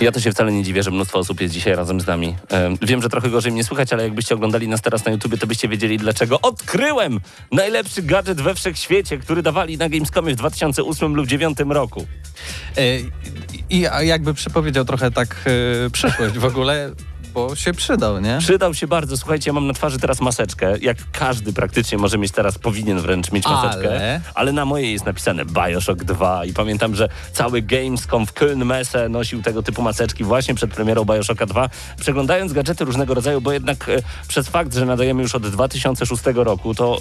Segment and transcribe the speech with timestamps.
[0.00, 2.36] Ja to się wcale nie dziwię, że mnóstwo osób jest dzisiaj razem z nami.
[2.48, 5.46] Em, Wiem, że trochę gorzej mnie słychać, ale jakbyście oglądali nas teraz na YouTubie, to
[5.46, 6.40] byście wiedzieli dlaczego.
[6.40, 7.20] Odkryłem
[7.52, 12.06] najlepszy gadżet we wszechświecie, który dawali na Gamescomie w 2008 lub 2009 roku.
[12.76, 12.80] E,
[13.70, 15.36] I jakby przepowiedział trochę tak
[15.86, 16.90] e, przyszłość w ogóle,
[17.34, 18.38] bo się przydał, nie?
[18.38, 19.16] Przydał się bardzo.
[19.16, 20.78] Słuchajcie, ja mam na twarzy teraz maseczkę.
[20.78, 23.88] Jak każdy praktycznie może mieć teraz, powinien wręcz mieć maseczkę.
[23.88, 24.20] Ale?
[24.34, 29.08] Ale na mojej jest napisane Bioshock 2 i pamiętam, że cały Gamescom w Köln Messe
[29.08, 31.68] nosił tego typu maseczki właśnie przed premierą Bioshocka 2.
[32.00, 36.74] Przeglądając gadżety różnego rodzaju, bo jednak e, przez fakt, że nadajemy już od 2006 roku,
[36.74, 36.98] to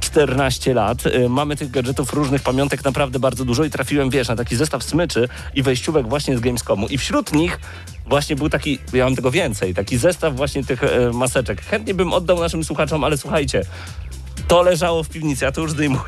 [0.00, 1.06] 14 lat.
[1.06, 4.82] Y, Mamy tych gadżetów różnych pamiątek naprawdę bardzo dużo i trafiłem, wiesz, na taki zestaw
[4.82, 6.88] smyczy i wejściówek właśnie z Gamescomu.
[6.88, 7.58] I wśród nich
[8.06, 11.62] właśnie był taki, ja mam tego więcej, taki zestaw właśnie tych e, maseczek.
[11.62, 13.62] Chętnie bym oddał naszym słuchaczom, ale słuchajcie,
[14.48, 16.02] to leżało w piwnicy, ja to już zdejmuję.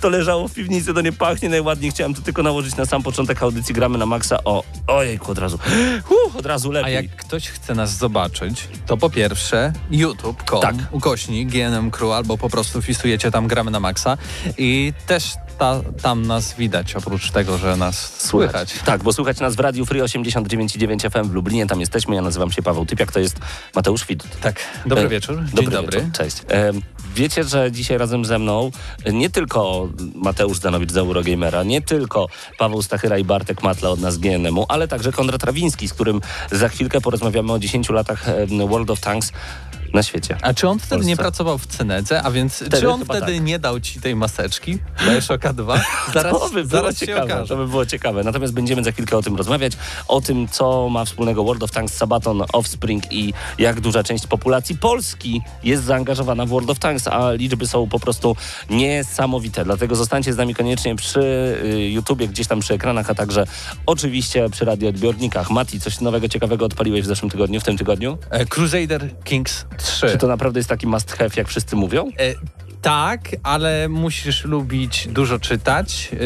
[0.00, 1.90] To leżało w piwnicy, to nie pachnie najładniej.
[1.90, 3.74] Chciałem to tylko nałożyć na sam początek audycji.
[3.74, 4.44] Gramy na maksa.
[4.44, 5.58] O, ojejku, od razu.
[6.26, 6.94] Uh, od razu A lepiej.
[6.94, 10.74] jak ktoś chce nas zobaczyć, to po pierwsze youtube.com, Tak.
[10.90, 14.16] ukośnik GNM Crew, albo po prostu wpisujecie tam gramy na maksa
[14.58, 18.74] i też ta, tam nas widać, oprócz tego, że nas słychać.
[18.84, 22.14] Tak, bo słychać nas w Radiu Free 89,9 FM w Lublinie, tam jesteśmy.
[22.14, 23.36] Ja nazywam się Paweł Typiak, to jest
[23.74, 24.40] Mateusz Widut.
[24.40, 25.36] Tak, dobry E, wieczór.
[25.44, 25.98] Dzień Dobry, dobry.
[25.98, 26.12] Wieczór.
[26.12, 26.36] Cześć.
[26.50, 26.72] E,
[27.14, 28.70] wiecie, że dzisiaj razem ze mną
[29.12, 32.26] nie tylko Mateusz Danowicz z Eurogamera, nie tylko
[32.58, 36.20] Paweł Stachyra i Bartek Matla od nas GNM-u, ale także Konrad Rawiński, z którym
[36.52, 38.26] za chwilkę porozmawiamy o 10 latach
[38.68, 39.32] World of Tanks
[39.94, 40.36] na świecie.
[40.42, 43.42] A czy on wtedy nie pracował w Cenedze, a więc Wtedy czy on wtedy tak.
[43.42, 45.80] nie dał ci tej maseczki Bioshocka 2?
[46.14, 47.48] Zaraz, to by było zaraz się ciekawe, okaże.
[47.48, 48.24] to by było ciekawe.
[48.24, 49.72] Natomiast będziemy za chwilkę o tym rozmawiać,
[50.08, 54.76] o tym, co ma wspólnego World of Tanks, Sabaton, Offspring i jak duża część populacji
[54.76, 58.36] Polski jest zaangażowana w World of Tanks, a liczby są po prostu
[58.70, 59.64] niesamowite.
[59.64, 61.20] Dlatego zostańcie z nami koniecznie przy
[61.64, 63.44] y, YouTubie, gdzieś tam przy ekranach, a także
[63.86, 65.50] oczywiście przy radioodbiornikach.
[65.50, 68.18] Mati, coś nowego, ciekawego odpaliłeś w zeszłym tygodniu, w tym tygodniu?
[68.30, 70.08] E, Crusader Kings 3.
[70.08, 72.10] Czy to naprawdę jest taki must have, jak wszyscy mówią?
[72.18, 72.34] E,
[72.82, 76.16] tak, ale musisz lubić dużo czytać, e,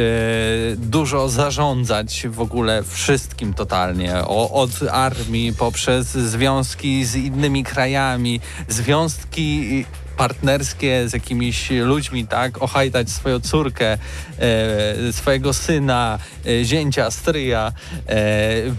[0.76, 4.14] dużo zarządzać w ogóle wszystkim totalnie.
[4.16, 9.84] O, od armii poprzez związki z innymi krajami, związki
[10.16, 12.62] partnerskie z jakimiś ludźmi, tak?
[12.62, 13.98] Ohajtać swoją córkę,
[14.38, 17.72] e, swojego syna, e, zięcia, stryja,
[18.08, 18.16] e,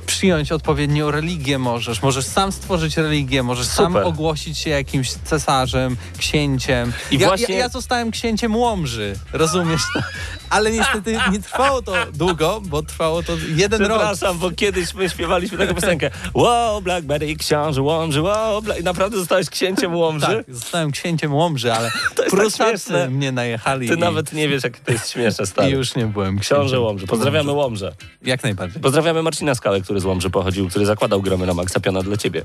[0.06, 4.08] przyjąć odpowiednią religię możesz, możesz sam stworzyć religię, możesz sam Super.
[4.08, 6.94] ogłosić się jakimś cesarzem, księciem.
[7.12, 9.82] I ja, właśnie- ja, ja zostałem księciem Łomży, rozumiesz?
[10.50, 13.90] Ale niestety nie trwało to długo, bo trwało to jeden rok.
[13.98, 18.80] Przepraszam, bo kiedyś my śpiewaliśmy taką piosenkę Wow, Blackberry, książę Łomży, wow, Black...
[18.80, 20.26] I naprawdę zostałeś księciem Łomży?
[20.26, 23.10] Tak, zostałem księciem Łomży, ale tak Prusacy śmieszne.
[23.10, 25.70] mnie najechali Ty i, nawet nie wiesz, jakie to jest śmieszne, i stary.
[25.70, 26.84] już nie byłem Książę księciem.
[26.84, 27.08] Łomży.
[27.08, 27.96] Pozdrawiamy Łomże.
[28.22, 28.82] Jak najbardziej.
[28.82, 32.44] Pozdrawiamy Marcina Skałę, który z Łomży pochodził, który zakładał gramy na Maxa Piona dla ciebie.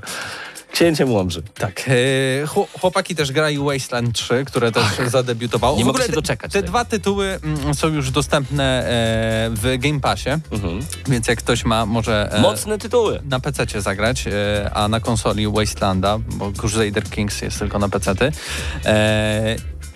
[0.73, 1.41] Księciem Łomży.
[1.53, 1.83] Tak.
[1.87, 1.91] E,
[2.47, 5.77] chło- chłopaki też grają Wasteland 3, które też zadebiutowało.
[5.77, 9.99] nie w mogę się doczekać Te dwa tytuły mm, są już dostępne e, w Game
[9.99, 10.79] Passie, Mhm.
[11.07, 13.21] więc jak ktoś ma, może e, Mocne tytuły.
[13.29, 14.25] na PC zagrać,
[14.73, 18.11] a na konsoli Wastelanda, bo Crusader Kings jest tylko na PC.
[18.85, 19.55] E,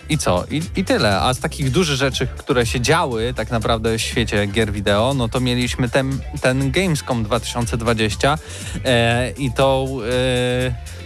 [0.09, 0.45] I co?
[0.51, 1.21] I, I tyle.
[1.21, 5.29] A z takich dużych rzeczy, które się działy tak naprawdę w świecie gier wideo, no
[5.29, 8.37] to mieliśmy ten, ten Gamescom 2020
[8.85, 10.97] e, i tą e,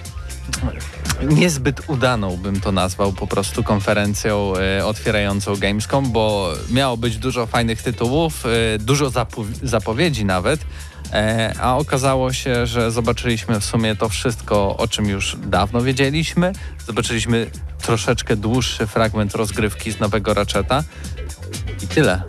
[1.23, 7.45] niezbyt udaną bym to nazwał po prostu konferencją e, otwierającą Gamescom, bo miało być dużo
[7.45, 10.59] fajnych tytułów, e, dużo zapo- zapowiedzi nawet,
[11.13, 16.53] e, a okazało się, że zobaczyliśmy w sumie to wszystko, o czym już dawno wiedzieliśmy.
[16.87, 20.83] Zobaczyliśmy troszeczkę dłuższy fragment rozgrywki z nowego Ratcheta
[21.83, 22.23] i tyle.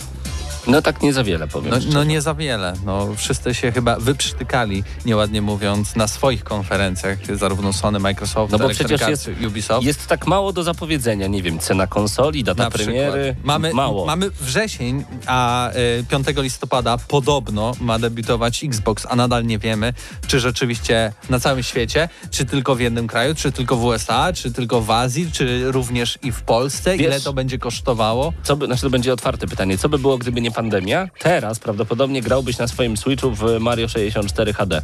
[0.66, 1.70] No tak nie za wiele powiem.
[1.70, 2.74] No, no nie za wiele.
[2.84, 8.64] No, wszyscy się chyba wyprztykali, nieładnie mówiąc, na swoich konferencjach, zarówno Sony, Microsoft, No bo
[8.64, 9.86] Electronic przecież Arts, Ubisoft.
[9.86, 13.22] Jest tak mało do zapowiedzenia, nie wiem, cena konsoli, data na premiery.
[13.22, 13.44] przykład.
[13.44, 14.06] Mamy, mało.
[14.06, 15.70] mamy wrzesień, a
[16.00, 19.92] y, 5 listopada podobno ma debiutować Xbox, a nadal nie wiemy,
[20.26, 24.52] czy rzeczywiście na całym świecie, czy tylko w jednym kraju, czy tylko w USA, czy
[24.52, 28.32] tylko w Azji, czy również i w Polsce, Wiesz- ile to będzie kosztowało.
[28.42, 29.78] Co by, znaczy to będzie otwarte pytanie.
[29.78, 31.08] Co by było, gdyby nie pandemia?
[31.18, 34.82] Teraz prawdopodobnie grałbyś na swoim Switchu w Mario 64 HD.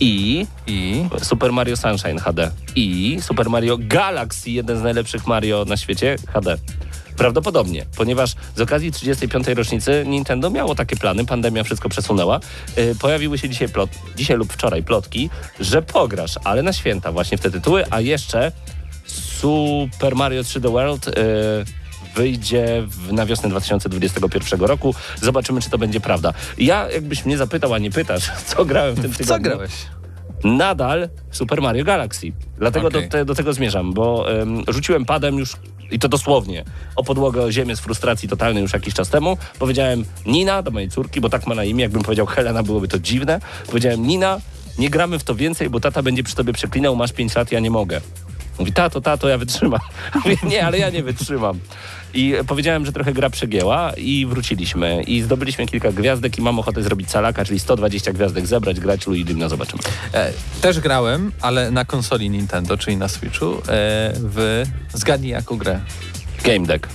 [0.00, 2.50] I I Super Mario Sunshine HD.
[2.76, 6.56] I Super Mario Galaxy, jeden z najlepszych Mario na świecie, HD.
[7.16, 9.48] Prawdopodobnie, ponieważ z okazji 35.
[9.48, 12.40] rocznicy Nintendo miało takie plany, pandemia wszystko przesunęła.
[12.76, 15.30] Yy, pojawiły się dzisiaj, plot, dzisiaj lub wczoraj plotki,
[15.60, 18.52] że pograsz, ale na święta właśnie w te tytuły, a jeszcze
[19.40, 21.12] Super Mario 3D World yy,
[22.18, 24.94] wyjdzie w, na wiosnę 2021 roku.
[25.22, 26.34] Zobaczymy, czy to będzie prawda.
[26.58, 29.50] Ja, jakbyś mnie zapytał, a nie pytasz, co grałem w tym tygodniu.
[29.50, 29.72] co grałeś?
[30.44, 32.32] Nadal Super Mario Galaxy.
[32.58, 33.02] Dlatego Okej.
[33.02, 35.52] do, te, do tego zmierzam, bo em, rzuciłem padem już,
[35.90, 36.64] i to dosłownie,
[36.96, 39.36] o podłogę, o ziemię z frustracji totalnej już jakiś czas temu.
[39.58, 42.98] Powiedziałem Nina do mojej córki, bo tak ma na imię, jakbym powiedział Helena, byłoby to
[42.98, 43.40] dziwne.
[43.66, 44.40] Powiedziałem Nina,
[44.78, 47.60] nie gramy w to więcej, bo tata będzie przy tobie przeklinał, masz 5 lat, ja
[47.60, 48.00] nie mogę.
[48.58, 49.80] Mówi, tato, tato, ja wytrzymam.
[50.24, 51.58] Mówię, nie, ale ja nie wytrzymam.
[52.14, 55.02] I powiedziałem, że trochę gra przegięła i wróciliśmy.
[55.02, 59.34] I zdobyliśmy kilka gwiazdek i mam ochotę zrobić salaka, czyli 120 gwiazdek zebrać, grać Luigi
[59.34, 59.82] no zobaczymy.
[60.12, 63.60] E, też grałem, ale na konsoli Nintendo, czyli na Switchu, e,
[64.14, 65.80] w zgadnij jaką grę.
[66.44, 66.88] Game Deck.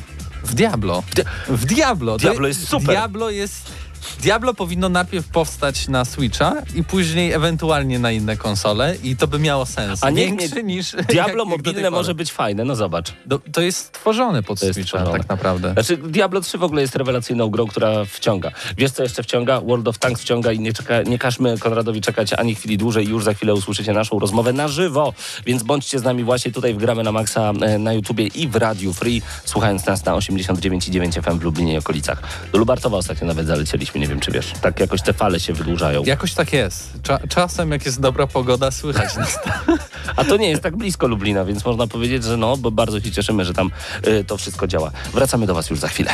[0.43, 1.03] W Diablo.
[1.47, 2.17] W Diablo.
[2.17, 2.95] Diablo jest super.
[2.95, 3.82] Diablo jest...
[4.21, 9.39] Diablo powinno najpierw powstać na Switcha i później ewentualnie na inne konsole i to by
[9.39, 10.03] miało sens.
[10.03, 10.91] A niech Większy mnie- niż...
[11.09, 11.91] Diablo jak- jak mobilne pory.
[11.91, 13.13] może być fajne, no zobacz.
[13.25, 15.19] Do, to jest stworzone pod To Switcha stworzone.
[15.19, 15.73] tak naprawdę.
[15.73, 18.51] Znaczy Diablo 3 w ogóle jest rewelacyjną grą, która wciąga.
[18.77, 19.61] Wiesz co jeszcze wciąga?
[19.61, 23.07] World of Tanks wciąga i nie, czeka, nie każmy Konradowi czekać ani chwili dłużej.
[23.07, 25.13] Już za chwilę usłyszycie naszą rozmowę na żywo,
[25.45, 28.55] więc bądźcie z nami właśnie tutaj w Gramy na Maxa e, na YouTubie i w
[28.55, 32.21] Radiu Free, słuchając nas na 89,9 FM w Lublinie i okolicach.
[32.51, 34.53] Do Lubartowa ostatnio nawet zalecieliśmy, nie wiem czy wiesz.
[34.61, 36.03] Tak jakoś te fale się wydłużają.
[36.03, 36.93] Jakoś tak jest.
[37.03, 39.39] Cza czasem jak jest dobra pogoda, słychać nas.
[40.17, 43.11] A to nie jest tak blisko Lublina, więc można powiedzieć, że no, bo bardzo się
[43.11, 43.71] cieszymy, że tam
[44.07, 44.91] y, to wszystko działa.
[45.13, 46.11] Wracamy do Was już za chwilę.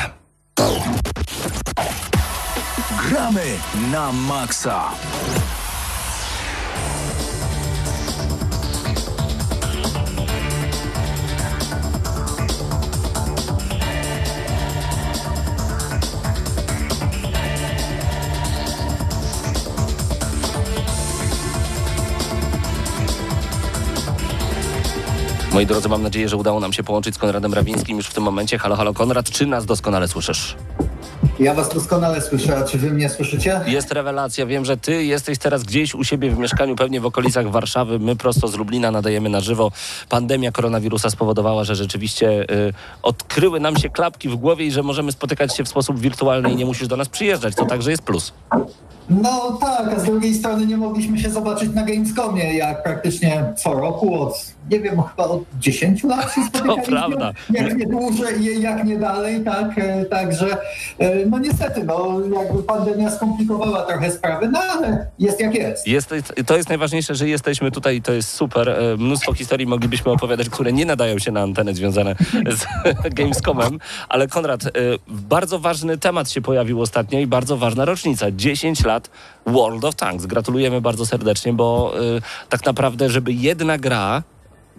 [3.10, 3.46] Gramy
[3.92, 4.84] na maksa.
[25.54, 28.24] Moi drodzy, mam nadzieję, że udało nam się połączyć z Konradem Rawińskim już w tym
[28.24, 28.58] momencie.
[28.58, 30.56] Halo, halo Konrad, czy nas doskonale słyszysz?
[31.40, 33.62] Ja was doskonale słyszę, a czy wy mnie słyszycie?
[33.68, 37.52] Jest rewelacja, wiem, że ty jesteś teraz gdzieś u siebie w mieszkaniu, pewnie w okolicach
[37.52, 38.00] Warszawy.
[38.00, 39.72] My prosto z Lublina nadajemy na żywo.
[40.10, 42.74] Pandemia koronawirusa spowodowała, że rzeczywiście y,
[43.04, 46.56] odkryły nam się klapki w głowie i że możemy spotykać się w sposób wirtualny i
[46.56, 47.56] nie musisz do nas przyjeżdżać.
[47.56, 48.34] To także jest plus.
[49.10, 53.74] No tak, a z drugiej strony nie mogliśmy się zobaczyć na Gamescomie, jak praktycznie co
[53.74, 56.84] roku od, nie wiem, chyba od 10 lat się spotykaliśmy.
[56.96, 57.34] prawda.
[57.50, 60.58] Jak nie dłużej, jak nie dalej, tak, e, także
[61.00, 65.88] e, no niestety, no jakby pandemia skomplikowała trochę sprawy, no ale jest jak jest.
[65.88, 66.14] Jest,
[66.46, 68.70] to jest najważniejsze, że jesteśmy tutaj i to jest super.
[68.70, 72.16] E, Mnóstwo historii moglibyśmy opowiadać, które nie nadają się na antenę związane
[72.58, 72.66] z
[73.14, 73.80] Gamescomem,
[74.10, 74.62] ale Konrad,
[75.08, 78.32] bardzo ważny temat się pojawił ostatnio i bardzo ważna rocznica.
[78.32, 79.10] 10 lat
[79.46, 80.26] World of Tanks.
[80.26, 81.94] Gratulujemy bardzo serdecznie, bo
[82.50, 84.24] tak naprawdę, żeby jedna gra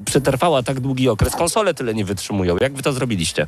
[0.05, 2.57] przetrwała tak długi okres, konsole tyle nie wytrzymują.
[2.61, 3.47] Jak wy to zrobiliście?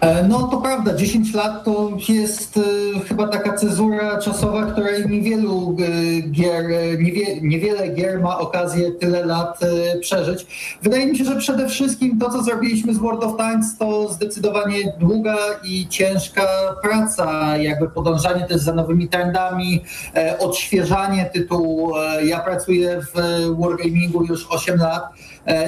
[0.00, 2.60] E, No to prawda, 10 lat to jest e,
[3.00, 6.64] chyba taka cezura czasowa, której niewielu e, gier,
[6.98, 9.60] niewie, niewiele gier ma okazję tyle lat
[10.00, 10.46] przeżyć.
[10.82, 14.92] Wydaje mi się, że przede wszystkim to, co zrobiliśmy z World of Tanks, to zdecydowanie
[15.00, 16.42] długa i ciężka
[16.82, 19.84] praca, jakby podążanie też za nowymi trendami,
[20.38, 21.92] odświeżanie tytułu.
[22.24, 23.20] Ja pracuję w
[23.60, 25.02] Wargamingu już 8 lat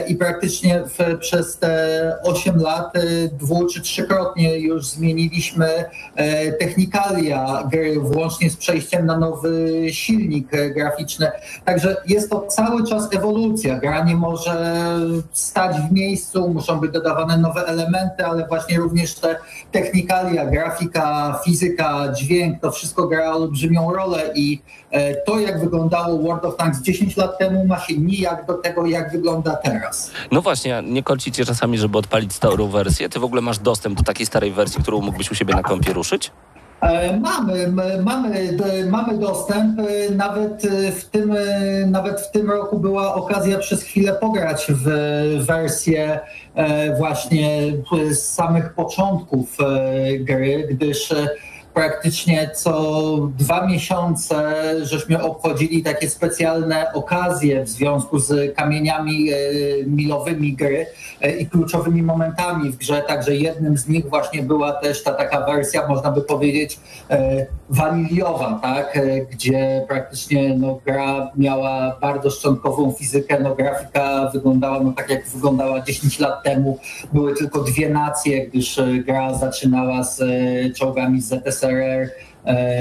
[0.09, 7.69] i praktycznie w, przez te 8 lat e, dwu czy trzykrotnie już zmieniliśmy e, technikalia
[7.71, 11.31] gry, włącznie z przejściem na nowy silnik e, graficzny.
[11.65, 13.79] Także jest to cały czas ewolucja.
[13.79, 14.77] Gra nie może
[15.33, 19.37] stać w miejscu, muszą być dodawane nowe elementy, ale właśnie również te
[19.73, 26.45] technikalia, grafika, fizyka, dźwięk, to wszystko gra olbrzymią rolę i e, to, jak wyglądało World
[26.45, 30.11] of Tanks 10 lat temu, ma się nijak do tego, jak wygląda teraz.
[30.31, 33.09] No właśnie, nie kolci cię czasami, żeby odpalić starą wersję?
[33.09, 35.93] Ty w ogóle masz dostęp do takiej starej wersji, którą mógłbyś u siebie na kompie
[35.93, 36.31] ruszyć?
[36.81, 37.73] E, Mamy,
[38.05, 39.81] mamy, d- mamy dostęp.
[39.81, 44.67] e, Nawet e, w, tym, e, nawet w tym roku była okazja przez chwilę pograć
[44.69, 44.85] w
[45.47, 46.21] wersję
[46.55, 47.73] e, właśnie
[48.09, 51.29] e, z samych początków e, gry, gdyż e,
[51.77, 52.93] praktycznie co
[53.39, 59.37] dwa miesiące żeśmy obchodzili takie specjalne okazje w związku z kamieniami e,
[59.87, 60.87] milowymi gry
[61.21, 63.03] e, i kluczowymi momentami w grze.
[63.09, 66.81] Także jednym z nich właśnie była też ta taka wersja, można by powiedzieć,
[67.11, 68.99] e, waniliowa, tak?
[69.31, 75.81] Gdzie praktycznie no, gra miała bardzo szczątkową fizykę, no, grafika wyglądała no, tak jak wyglądała
[75.81, 76.79] 10 lat temu.
[77.13, 80.23] Były tylko dwie nacje, gdyż gra zaczynała z
[80.77, 82.36] czołgami z ZSRR e,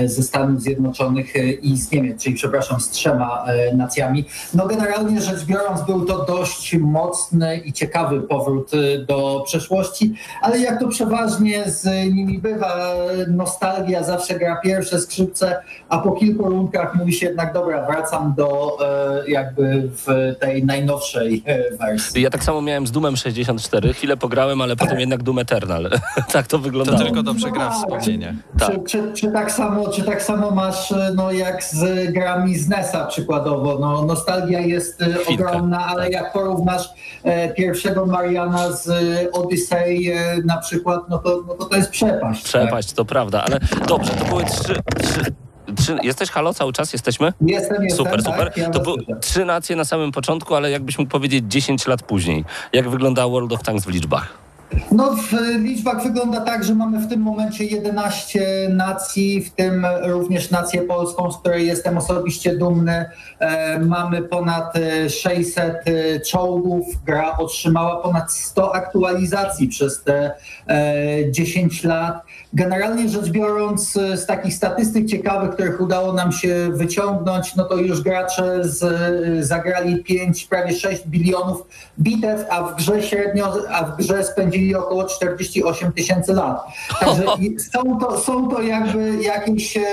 [0.06, 4.26] ze Stanów Zjednoczonych e, i z Niemiec, czyli przepraszam, z trzema e, nacjami.
[4.54, 10.60] No generalnie rzecz biorąc był to dość mocny i ciekawy powrót e, do przeszłości, ale
[10.60, 12.94] jak to przeważnie z nimi bywa,
[13.28, 15.58] nostalgia zawsze gra pierwsze skrzypce,
[15.90, 18.78] a po kilku rundkach mówi się jednak dobra, wracam do
[19.26, 22.22] e, jakby w tej najnowszej e, wersji.
[22.22, 25.90] Ja tak samo miałem z Doomem 64, chwilę pograłem, ale potem jednak Doom Eternal.
[26.34, 27.00] tak to To wyglądało.
[27.00, 28.36] tylko dobrze gra w No, wspomnienie.
[28.60, 28.72] Tak.
[28.72, 32.70] Czy, czy, czy, tak samo, czy tak samo masz e, no, jak z grami z
[32.70, 33.78] NES-a przykładowo?
[33.80, 36.14] No, nostalgia jest e, Chwilkę, ogromna, ale tak.
[36.14, 36.90] jak porównasz
[37.24, 41.90] e, pierwszego Mariana z e, Odyssey e, na przykład, no to, no to to jest
[41.90, 42.44] przepaść.
[42.44, 44.76] Przepaść, to prawda, ale dobrze, to były trzy...
[45.04, 45.34] trzy
[45.78, 46.94] Trzy, jesteś halo cały czas?
[46.94, 47.28] Jesteśmy?
[47.28, 47.50] Tak?
[47.50, 48.06] Jestem, jestem.
[48.06, 48.46] Super, super.
[48.46, 52.04] Tak, ja to były trzy nacje na samym początku, ale jakbyś mógł powiedzieć 10 lat
[52.04, 52.46] później.
[52.74, 54.45] Jak wygląda World of Tanks w liczbach?
[54.92, 60.52] No w liczbach wygląda tak, że mamy w tym momencie 11 nacji, w tym również
[60.52, 63.06] nację polską, z której jestem osobiście dumny.
[63.40, 66.86] E, mamy ponad e, 600 e, czołgów.
[67.06, 70.32] Gra otrzymała ponad 100 aktualizacji przez te
[70.68, 72.22] e, 10 lat.
[72.54, 77.78] Generalnie rzecz biorąc, e, z takich statystyk ciekawych, których udało nam się wyciągnąć, no to
[77.78, 81.68] już gracze z, e, zagrali 5, prawie 6 bilionów
[82.00, 86.62] bitew, a w grze średnio, a w grze spędzili około 48 tysięcy lat.
[87.00, 87.24] Także
[87.74, 89.84] są to, są to jakby jakieś e,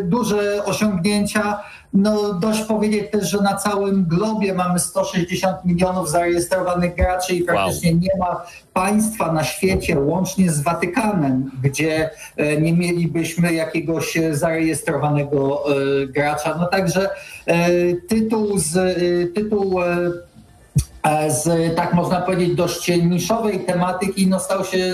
[0.00, 1.60] duże osiągnięcia.
[1.92, 7.94] No dość powiedzieć też, że na całym globie mamy 160 milionów zarejestrowanych graczy i praktycznie
[7.94, 16.06] nie ma państwa na świecie, łącznie z Watykanem, gdzie e, nie mielibyśmy jakiegoś zarejestrowanego e,
[16.06, 16.56] gracza.
[16.60, 17.10] No także
[18.08, 18.96] tytuł z
[19.34, 19.80] tytuł
[21.28, 24.92] z, tak można powiedzieć, dość niszowej tematyki no, stał się e,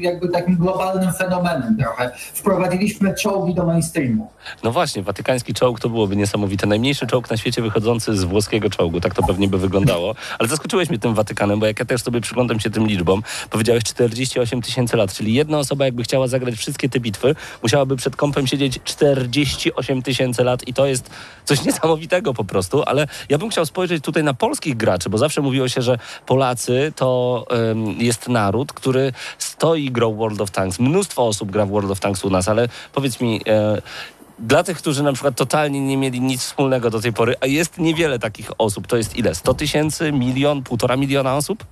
[0.00, 2.10] jakby takim globalnym fenomenem trochę.
[2.16, 4.30] Wprowadziliśmy czołgi do mainstreamu.
[4.62, 6.66] No właśnie, watykański czołg to byłoby niesamowite.
[6.66, 10.14] Najmniejszy czołg na świecie wychodzący z włoskiego czołgu, tak to pewnie by wyglądało.
[10.38, 13.84] Ale zaskoczyłeś mnie tym Watykanem, bo jak ja też sobie przyglądam się tym liczbom, powiedziałeś
[13.84, 18.46] 48 tysięcy lat, czyli jedna osoba jakby chciała zagrać wszystkie te bitwy, musiałaby przed kąpem
[18.46, 21.10] siedzieć 48 tysięcy lat i to jest
[21.44, 25.40] coś niesamowitego po prostu, ale ja bym chciał spojrzeć tutaj na polskich graczy, bo zawsze
[25.40, 30.78] mówiło się, że Polacy to em, jest naród, który stoi grą World of Tanks.
[30.78, 33.82] Mnóstwo osób gra w World of Tanks u nas, ale powiedz mi, e,
[34.38, 37.78] dla tych, którzy na przykład totalnie nie mieli nic wspólnego do tej pory, a jest
[37.78, 39.34] niewiele takich osób, to jest ile?
[39.34, 41.64] 100 tysięcy, milion, półtora miliona osób?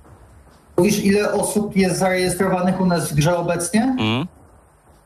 [0.77, 3.95] Mówisz, ile osób jest zarejestrowanych u nas w grze obecnie?
[3.99, 4.27] Mm.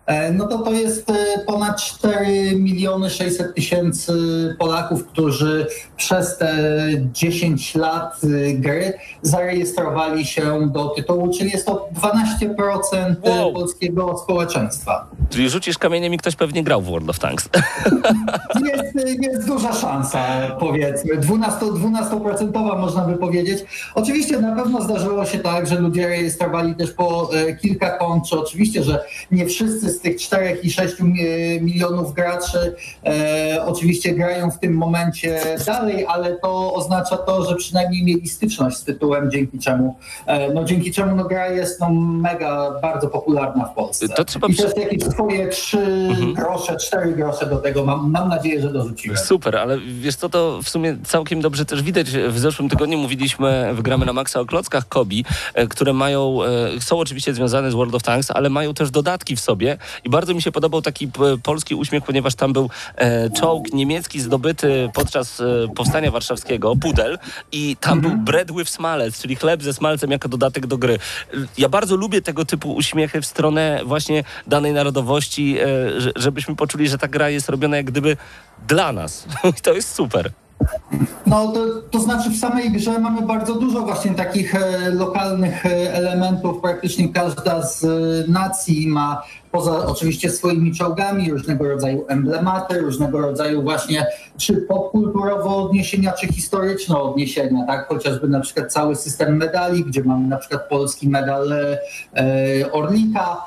[0.05, 1.13] E, No to to jest e,
[1.45, 4.13] ponad 4 miliony 600 tysięcy
[4.59, 6.55] Polaków, którzy przez te
[7.13, 13.53] 10 lat e, gry zarejestrowali się do tytułu, czyli jest to 12% Wow.
[13.53, 15.07] polskiego społeczeństwa.
[15.29, 17.49] Czyli rzucisz kamieniem i ktoś pewnie grał w World of Tanks.
[18.65, 20.25] Jest, jest duża szansa,
[20.59, 23.65] powiedzmy, 12, 12% można by powiedzieć.
[23.95, 27.29] Oczywiście na pewno zdarzyło się tak, że ludzie rejestrowali też po
[27.61, 32.75] kilka kont, czy oczywiście, że nie wszyscy z tych 4 i 6 mi- milionów graczy
[33.05, 38.77] e, oczywiście grają w tym momencie dalej, ale to oznacza to, że przynajmniej mieli styczność
[38.77, 43.65] z tytułem, dzięki czemu, e, no dzięki czemu no, gra jest no, mega, bardzo popularna
[43.65, 44.09] w Polsce.
[44.09, 45.77] To trzeba I też jakieś swoje 3
[46.35, 49.17] grosze, 4 grosze do tego mam, mam nadzieję, że dorzuciłem.
[49.17, 52.07] Super, ale wiesz co, to w sumie całkiem dobrze też widać.
[52.11, 56.99] W zeszłym tygodniu mówiliśmy, wygramy na maksa o klockach Kobi, e, które mają, e, są
[56.99, 60.41] oczywiście związane z World of Tanks, ale mają też dodatki w sobie i bardzo mi
[60.41, 61.09] się podobał taki
[61.43, 65.43] polski uśmiech, ponieważ tam był e, czołg niemiecki zdobyty podczas e,
[65.75, 67.19] powstania warszawskiego, Pudel
[67.51, 70.99] i tam był bread with smalec, czyli chleb ze smalcem jako dodatek do gry.
[71.57, 76.87] Ja bardzo lubię tego typu uśmiechy w stronę właśnie danej narodowości, e, że- żebyśmy poczuli,
[76.87, 78.17] że ta gra jest robiona jak gdyby
[78.67, 79.25] dla nas.
[79.59, 80.31] I to jest super.
[81.25, 81.59] No to,
[81.91, 86.61] to znaczy w samej grze mamy bardzo dużo właśnie takich e, lokalnych e, elementów.
[86.61, 87.87] Praktycznie każda z e,
[88.31, 89.23] nacji ma
[89.55, 94.05] poza oczywiście swoimi czołgami, różnego rodzaju emblematy, różnego rodzaju właśnie
[94.37, 97.87] czy popkulturowe odniesienia, czy historyczne odniesienia, tak?
[97.87, 103.37] Chociażby na przykład cały system medali, gdzie mamy na przykład polski medal e, Orlika,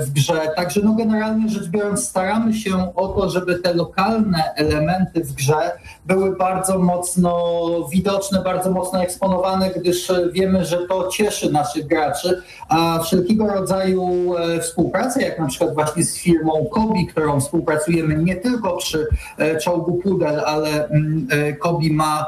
[0.00, 0.40] w grze.
[0.56, 5.72] Także no generalnie rzecz biorąc staramy się o to, żeby te lokalne elementy w grze
[6.06, 7.58] były bardzo mocno
[7.92, 14.60] widoczne, bardzo mocno eksponowane, gdyż wiemy, że to cieszy naszych graczy, a wszelkiego rodzaju e,
[14.60, 19.06] współpraca, jak na przykład właśnie z firmą Kobi, którą współpracujemy nie tylko przy
[19.38, 21.28] e, czołgu Pudel, ale mm,
[21.60, 22.26] Kobi ma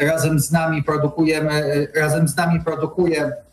[0.00, 3.45] razem z nami produkujemy, razem z nami produkuje E,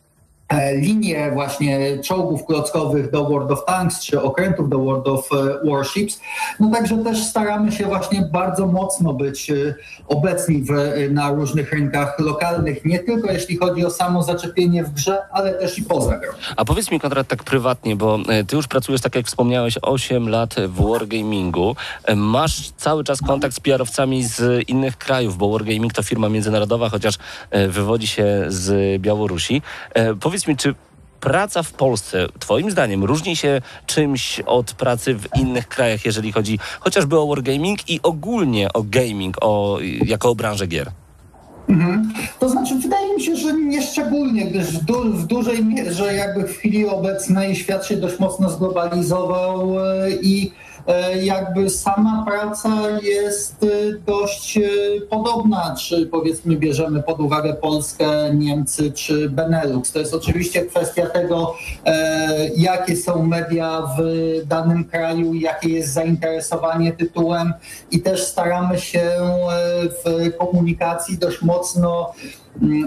[0.76, 6.20] linie właśnie czołgów klockowych do World of Tanks czy okrętów do World of e, Warships.
[6.60, 9.76] No także też staramy się właśnie bardzo mocno być e,
[10.08, 10.72] obecni w,
[11.12, 15.78] na różnych rynkach lokalnych, nie tylko jeśli chodzi o samo zaczepienie w grze, ale też
[15.78, 16.32] i poza grą.
[16.58, 20.56] A powiedz mi Konrad tak prywatnie, bo ty już pracujesz, tak jak wspomniałeś, 8 lat
[20.68, 21.76] w Wargamingu.
[22.16, 27.16] Masz cały czas kontakt z PR-owcami z innych krajów, bo Wargaming to firma międzynarodowa, chociaż
[27.70, 29.62] wywodzi się z Białorusi.
[30.20, 30.76] Powiedz powiedz mi, czy
[31.20, 36.60] praca w Polsce, Twoim zdaniem, różni się czymś od pracy w innych krajach, jeżeli chodzi
[36.80, 40.92] chociażby o wargaming i ogólnie o gaming, o, jako o branżę gier?
[41.70, 42.14] Mhm.
[42.40, 46.48] To znaczy, wydaje mi się, że nie szczególnie, gdyż w, du w dużej mierze jakby
[46.48, 50.52] w chwili obecnej świat się dość mocno zglobalizował e, i
[51.22, 52.70] jakby sama praca
[53.02, 53.68] jest e,
[54.06, 54.62] dość e,
[55.10, 59.92] podobna, czy powiedzmy bierzemy pod uwagę Polskę, Niemcy czy Benelux.
[59.92, 61.56] To jest oczywiście kwestia tego,
[62.58, 64.02] jakie są media w
[64.48, 67.54] danym kraju, jakie jest zainteresowanie tytułem
[67.92, 69.02] i też staramy się
[70.06, 72.14] w komunikacji dość mocno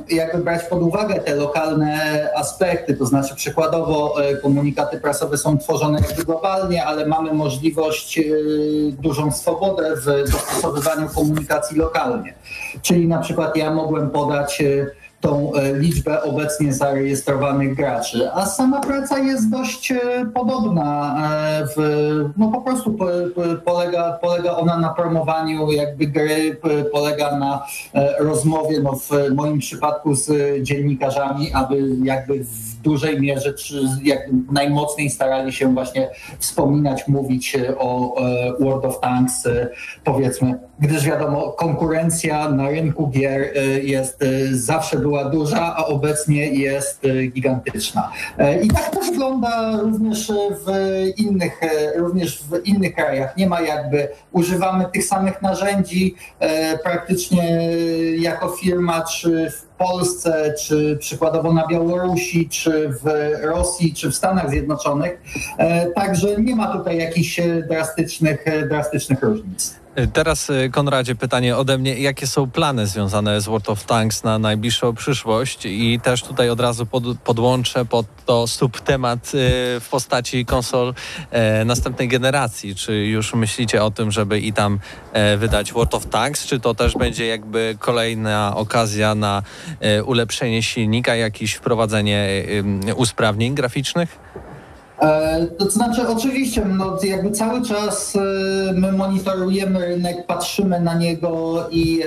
[0.09, 6.01] jakby brać pod uwagę te lokalne aspekty, to znaczy przykładowo e, komunikaty prasowe są tworzone
[6.27, 8.23] globalnie, ale mamy możliwość e,
[8.91, 12.35] dużą swobodę w dostosowywaniu komunikacji lokalnie.
[12.83, 14.87] Czyli na przykład ja mogłem podać e,
[15.21, 18.33] tą e, liczbę obecnie zarejestrowanych graczy.
[18.33, 19.99] A sama praca jest dość e,
[20.35, 21.17] podobna.
[21.61, 22.97] E, w, no po prostu
[23.65, 26.57] polega, polega ona na promowaniu jakby gry,
[26.93, 27.67] polega na
[28.19, 30.31] rozmowie, no w moim przypadku z
[30.63, 32.45] dziennikarzami, aby jakby
[32.87, 34.21] dużej mierze, czy jak
[34.53, 38.17] najmocniej starali się właśnie wspominać, mówić o
[38.61, 39.49] World of Tanks,
[40.05, 47.27] powiedzmy, gdyż wiadomo, konkurencja na rynku gier jest zawsze była duża, a obecnie jest e,
[47.27, 48.13] gigantyczna.
[48.39, 50.69] E, I tak to wygląda również w
[51.17, 53.37] innych, e, również w innych krajach.
[53.37, 56.15] Nie ma jakby, używamy tych samych narzędzi
[56.83, 57.71] praktycznie
[58.19, 64.51] jako firma, czy w Polsce, czy przykładowo na Białorusi, czy w Rosji, czy w Stanach
[64.51, 65.23] Zjednoczonych.
[65.95, 69.86] Także nie ma tutaj jakichś drastycznych, drastycznych różnic.
[70.13, 71.99] Teraz, y, Konradzie, pytanie ode mnie.
[71.99, 75.67] Jakie są plany związane z World of Tanks na najbliższą przyszłość?
[75.67, 79.31] I też tutaj od razu pod, podłączę pod to subtemat y,
[79.81, 80.95] w postaci konsol
[81.31, 82.75] e, następnej generacji.
[82.75, 84.79] Czy już myślicie o tym, żeby i tam
[85.13, 86.47] e, wydać World of Tanks?
[86.47, 89.43] Czy to też będzie jakby kolejna okazja na
[89.81, 92.45] e, ulepszenie silnika, jakieś wprowadzenie
[92.97, 94.19] usprawnień graficznych?
[95.03, 101.65] E, to znaczy, oczywiście, no, jakby cały czas e, my monitorujemy rynek, patrzymy na niego
[101.71, 102.07] i e,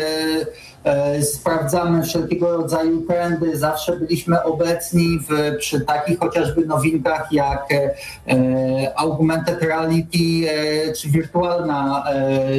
[1.22, 3.58] sprawdzamy wszelkiego rodzaju trendy.
[3.58, 7.68] Zawsze byliśmy obecni w, przy takich chociażby nowinkach jak
[8.96, 10.18] augmented reality
[10.98, 12.04] czy wirtualna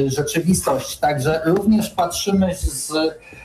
[0.07, 0.97] rzeczywistość.
[0.97, 2.93] Także również patrzymy z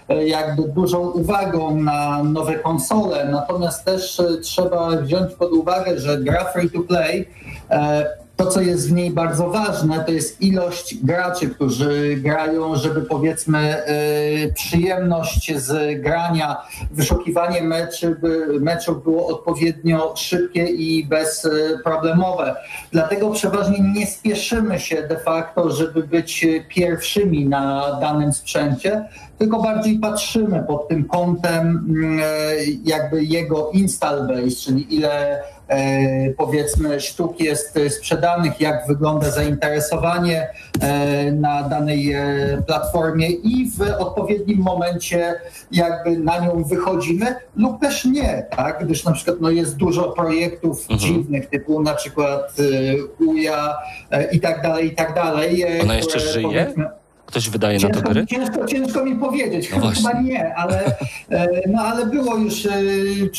[0.09, 6.45] jakby dużą uwagą na nowe konsole, natomiast też e, trzeba wziąć pod uwagę, że gra
[6.45, 7.29] free to play
[7.71, 13.03] e, to, co jest w niej bardzo ważne, to jest ilość graczy, którzy grają, żeby
[13.03, 16.57] powiedzmy y, przyjemność z grania,
[16.91, 18.17] wyszukiwanie meczy,
[18.61, 22.57] meczów było odpowiednio szybkie i bezproblemowe.
[22.93, 29.99] Dlatego przeważnie nie spieszymy się de facto, żeby być pierwszymi na danym sprzęcie, tylko bardziej
[29.99, 37.79] patrzymy pod tym kątem y, jakby jego install base, czyli ile E, powiedzmy sztuk jest
[37.89, 40.49] sprzedanych, jak wygląda zainteresowanie
[40.81, 42.23] e, na danej e,
[42.67, 45.35] platformie i w odpowiednim momencie
[45.73, 48.85] jakby na nią wychodzimy lub też nie, tak?
[48.85, 50.99] Gdyż na przykład no, jest dużo projektów mhm.
[50.99, 52.57] dziwnych typu na przykład
[53.21, 53.79] UJA
[54.33, 55.65] i tak dalej, i tak dalej.
[55.83, 56.73] Ona jeszcze żyje?
[57.27, 58.27] Ktoś wydaje na to Ciężko, gry?
[58.27, 60.09] ciężko, ciężko mi powiedzieć, No właśnie.
[60.09, 60.87] chyba nie, ale,
[61.31, 62.71] e, no, ale było już, e,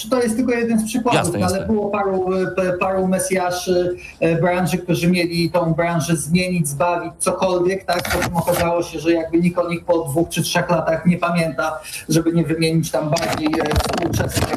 [0.10, 1.74] to jest tylko jeden z przykładów, Jasne, no, ale jasne.
[1.74, 3.96] było paru, e, paru mesjaszy
[4.42, 9.58] branży, którzy mieli tą branżę zmienić, zbawić, cokolwiek, tak, potem okazało się, że jakby nikt
[9.60, 14.50] o nich po dwóch czy trzech latach nie pamięta, żeby nie wymienić tam bardziej współczesnych,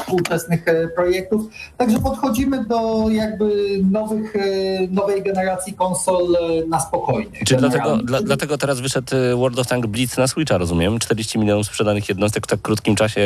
[0.00, 0.64] współczesnych
[0.94, 1.42] projektów.
[1.76, 4.34] Także podchodzimy do jakby nowych,
[4.90, 6.26] nowej generacji konsol
[6.68, 7.30] na spokojnie.
[7.46, 10.98] Czy dlatego, dla, dlatego teraz wyszedł y, World of Tanks Blitz na Switcha, rozumiem?
[10.98, 13.20] 40 milionów sprzedanych jednostek w tak krótkim czasie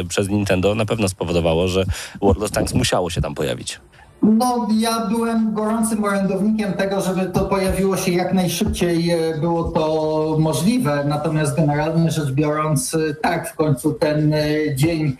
[0.00, 1.84] y, przez Nintendo na pewno spowodowało, że
[2.20, 3.80] World of Tanks musiało się tam pojawić.
[4.22, 10.36] No, ja byłem gorącym orędownikiem tego, żeby to pojawiło się jak najszybciej e, było to
[10.38, 11.04] możliwe.
[11.08, 15.16] Natomiast generalnie rzecz biorąc, e, tak, w końcu ten e, dzień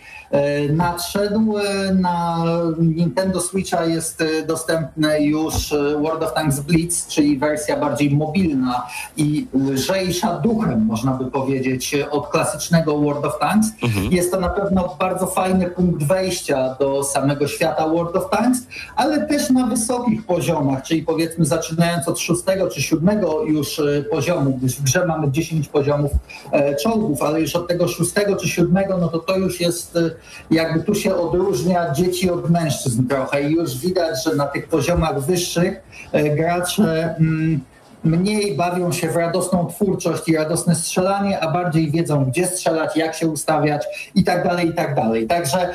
[0.73, 1.55] nadszedł.
[1.93, 2.43] Na
[2.79, 8.87] Nintendo Switcha jest dostępne już World of Tanks Blitz, czyli wersja bardziej mobilna
[9.17, 13.67] i lżejsza duchem, można by powiedzieć, od klasycznego World of Tanks.
[14.11, 18.59] Jest to na pewno bardzo fajny punkt wejścia do samego świata World of Tanks,
[18.95, 24.57] ale też na wysokich poziomach, czyli powiedzmy zaczynając od szóstego czy siódmego już e, poziomu,
[24.57, 26.11] gdyż w grze mamy 10 poziomów
[26.51, 30.11] e, czołgów, ale już od tego szóstego czy siódmego, no to to już jest e,
[30.51, 35.21] jakby tu się odróżnia dzieci od mężczyzn trochę i już widać, że na tych poziomach
[35.21, 35.81] wyższych
[36.35, 37.61] gracze mm,
[38.03, 43.15] mniej bawią się w radosną twórczość i radosne strzelanie, a bardziej wiedzą, gdzie strzelać, jak
[43.15, 45.27] się ustawiać i tak dalej, i tak dalej.
[45.27, 45.69] Także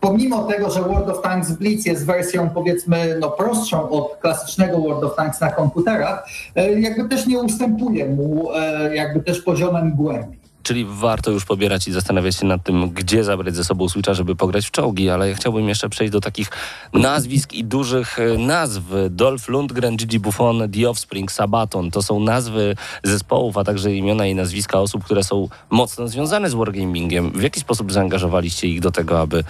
[0.00, 5.04] pomimo tego, że World of Tanks Blitz jest wersją powiedzmy no, prostszą od klasycznego World
[5.04, 10.40] of Tanks na komputerach, e, jakby też nie ustępuje mu e, jakby też poziomem głębi.
[10.62, 14.36] Czyli warto już pobierać i zastanawiać się nad tym, gdzie zabrać ze sobą Switcha, żeby
[14.36, 16.50] pograć w czołgi, ale ja chciałbym jeszcze przejść do takich
[16.94, 18.82] nazwisk i dużych e, nazw.
[19.10, 21.90] Dolph Lundgren, Gigi Buffon, The Offspring, Sabaton.
[21.90, 26.54] To są nazwy zespołów, a także imiona i nazwiska osób, które są mocno związane z
[26.54, 27.30] wargamingiem.
[27.30, 29.44] W jaki sposób zaangażowaliście ich do tego, aby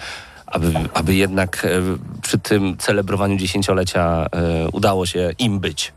[0.51, 1.69] aby, aby jednak e,
[2.21, 5.93] przy tym celebrowaniu dziesięciolecia e, udało się im być.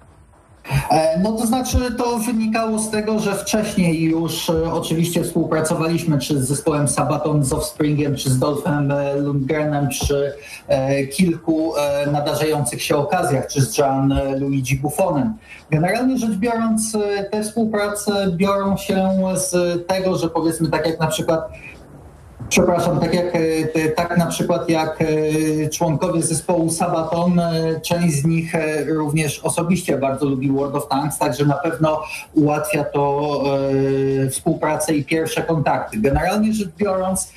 [0.91, 6.49] E, No to znaczy to wynikało z tego, że wcześniej już oczywiście współpracowaliśmy czy z
[6.49, 10.33] zespołem Sabaton, z Offspringiem, czy z Dolphem Lundgrenem przy
[11.17, 11.73] kilku
[12.13, 15.35] nadarzających się okazjach, czy z Gian Luigi Buffonem.
[15.71, 16.97] Generalnie rzecz biorąc
[17.31, 21.49] te współprace biorą się z tego, że powiedzmy tak jak na przykład
[22.49, 28.25] Przepraszam, tak jak e, tak na przykład jak e, członkowie zespołu Sabaton, e, część z
[28.25, 28.53] nich
[28.87, 32.03] również osobiście bardzo lubi World of Tanks, także na pewno
[32.35, 33.25] ułatwia to
[34.31, 35.99] współpracę i pierwsze kontakty.
[36.01, 37.33] Generalnie rzecz biorąc,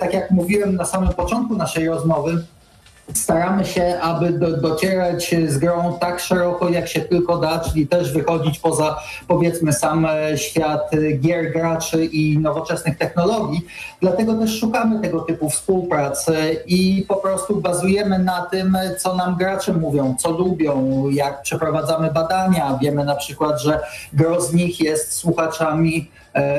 [0.00, 2.44] tak jak mówiłem na samym początku naszej rozmowy,
[3.12, 8.12] staramy się, aby do, docierać z grą tak szeroko, jak się tylko da, czyli też
[8.12, 8.96] wychodzić poza,
[9.28, 10.90] powiedzmy, sam świat
[11.20, 13.60] gier, graczy i nowoczesnych technologii.
[14.00, 19.36] Dlatego też szukamy tego typu współprac e, i po prostu bazujemy na tym, co nam
[19.36, 22.78] gracze mówią, co lubią, jak przeprowadzamy badania.
[22.82, 23.80] Wiemy na przykład, że
[24.12, 26.10] gro z nich jest słuchaczami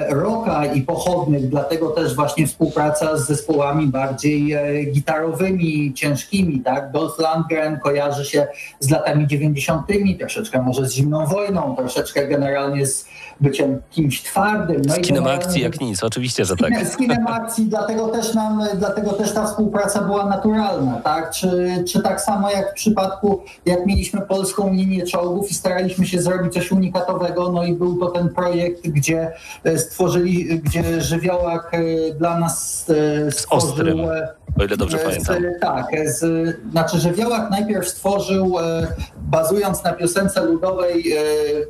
[0.10, 6.92] rocka i pochodnych, dlatego też właśnie współpraca z zespołami bardziej e, gitarowymi, ciężkimi, tak?
[6.92, 8.48] Dolph Lundgren kojarzy się
[8.80, 9.88] z latami 90.,
[10.20, 13.06] troszeczkę może z zimną wojną, troszeczkę generalnie z
[13.42, 14.82] byciem kimś twardym.
[14.88, 16.88] No Z kinem akcji jak nic, oczywiście, że tak.
[16.88, 21.32] Z kinem akcji, dlatego też, nam, dlatego też ta współpraca była naturalna, tak?
[21.32, 26.22] Czy, czy tak samo jak w przypadku, jak mieliśmy polską linię czołgów i staraliśmy się
[26.22, 29.32] zrobić coś unikatowego, no i był to ten projekt, gdzie
[29.64, 33.70] e, stworzyli, gdzie żywiołak e, dla nas e, stworzył...
[33.70, 34.28] Ostrym, e,
[34.60, 35.44] o ile dobrze z, pamiętam.
[35.62, 38.88] Tak, z, znaczy żywiołak najpierw stworzył, e,
[39.18, 41.22] bazując na piosence ludowej, e,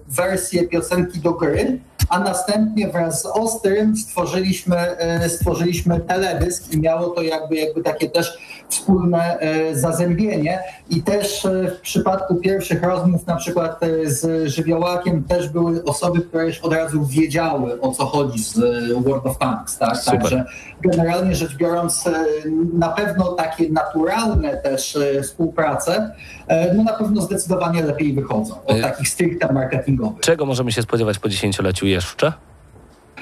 [0.08, 7.10] wersję piosenki do gry, a następnie wraz z Ostrym stworzyliśmy, e, stworzyliśmy teledysk i miało
[7.10, 8.38] to jakby, jakby takie też
[8.70, 15.24] wspólne e, zazębienie i też e, w przypadku pierwszych rozmów na przykład e, z żywiołakiem
[15.24, 19.38] też były osoby, które już od razu wiedziały o co chodzi z e, World of
[19.38, 19.98] Tanks, tak?
[19.98, 20.22] Super.
[20.22, 20.46] Także
[20.82, 22.26] generalnie rzecz biorąc e,
[22.76, 26.12] na pewno takie naturalne też e, współprace
[26.48, 30.20] e, no na pewno zdecydowanie lepiej wychodzą od E, takich stricte marketingowych.
[30.20, 32.34] Czego możemy się spodziewać po dziesięcioleciu jeszcze?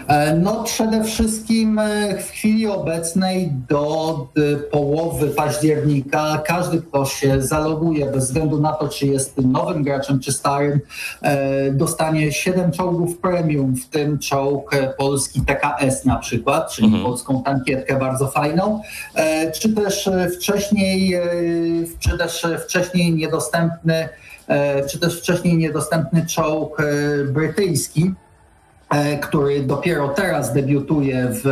[0.08, 7.42] E, No przede wszystkim e, w chwili obecnej do e, połowy października każdy, kto się
[7.42, 10.80] zaloguje bez względu na to, czy jest nowym graczem, czy starym,
[11.72, 17.04] dostanie 7 czołgów premium, w tym czołg polski TKS na przykład, czyli Mhm.
[17.06, 18.82] polską tankietkę bardzo fajną,
[19.60, 21.18] czy też wcześniej,
[22.00, 24.10] czy też wcześniej niedostępny
[24.90, 26.78] czy też wcześniej niedostępny czołg
[27.34, 28.14] brytyjski
[29.22, 31.44] który dopiero teraz debiutuje w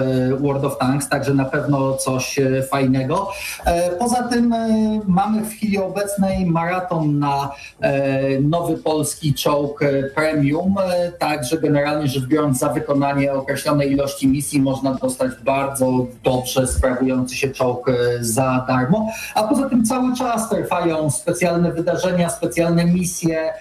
[0.41, 3.31] World of Tanks, także na pewno coś e, fajnego.
[3.65, 4.67] E, Poza tym e,
[5.07, 7.51] mamy w chwili obecnej maraton na
[7.81, 14.27] e, nowy polski czołg e, premium, e, także generalnie rzecz biorąc za wykonanie określonej ilości
[14.27, 20.15] misji można dostać bardzo dobrze sprawujący się czołg e, za darmo, a poza tym cały
[20.15, 23.53] czas trwają specjalne wydarzenia, specjalne misje, e,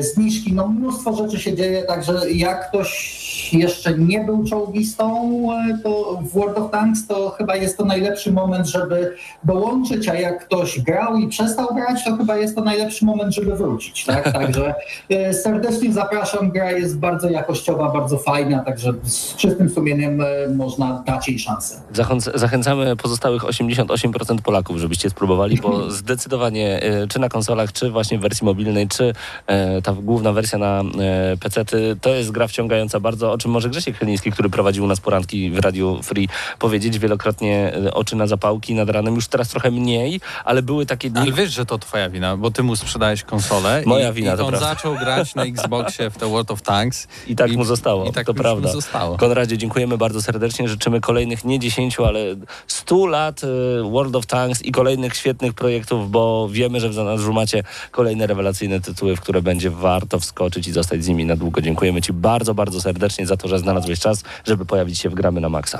[0.00, 3.21] zniżki, no mnóstwo rzeczy się dzieje, także jak ktoś
[3.52, 5.06] jeszcze nie był czołgistą
[5.52, 9.14] e, to w World of Tanks, to chyba jest to najlepszy moment, żeby
[9.44, 13.56] dołączyć, a jak ktoś grał i przestał grać, to chyba jest to najlepszy moment, żeby
[13.56, 14.04] wrócić.
[14.04, 14.32] Tak?
[14.38, 14.74] Także
[15.08, 21.02] e, serdecznie zapraszam, gra jest bardzo jakościowa, bardzo fajna, także z czystym sumieniem e, można
[21.06, 21.80] dać jej szansę.
[21.94, 28.20] Zachęc- Zachęcamy pozostałych 88% Polaków, żebyście spróbowali, bo zdecydowanie czy na konsolach, czy właśnie w
[28.20, 29.12] wersji mobilnej, czy
[29.82, 30.82] ta główna wersja na
[31.40, 31.64] PC,
[32.00, 35.50] to jest gra wciągająca bardzo, o czym może Grzesiek Chyliński, który prowadził u nas poranki
[35.50, 40.20] w Radiu Free, powiedzieć wielokrotnie e, oczy na zapałki nad ranem, już teraz trochę mniej,
[40.44, 43.82] ale były takie dni, Ale wiesz, że to twoja wina, bo ty mu sprzedałeś konsolę
[43.86, 44.68] Moja i, wina, i to on prawda.
[44.68, 47.08] zaczął grać na Xboxie w The World of Tanks.
[47.26, 48.72] I tak mu zostało, I tak to prawda.
[48.72, 49.16] zostało.
[49.16, 50.68] Konradzie, dziękujemy bardzo serdecznie.
[50.68, 52.20] Życzymy kolejnych nie 10, ale
[52.66, 53.46] 100 lat y,
[53.90, 58.80] World of Tanks i kolejnych świetnych projektów, bo wiemy, że w zanadrzu macie kolejne rewelacyjne
[58.80, 61.60] tytuły, w które będzie warto wskoczyć i zostać z nimi na długo.
[61.60, 65.40] Dziękujemy Ci bardzo, bardzo serdecznie za to, że znalazłeś czas, żeby pojawić się w Gramy
[65.40, 65.78] na Maxa.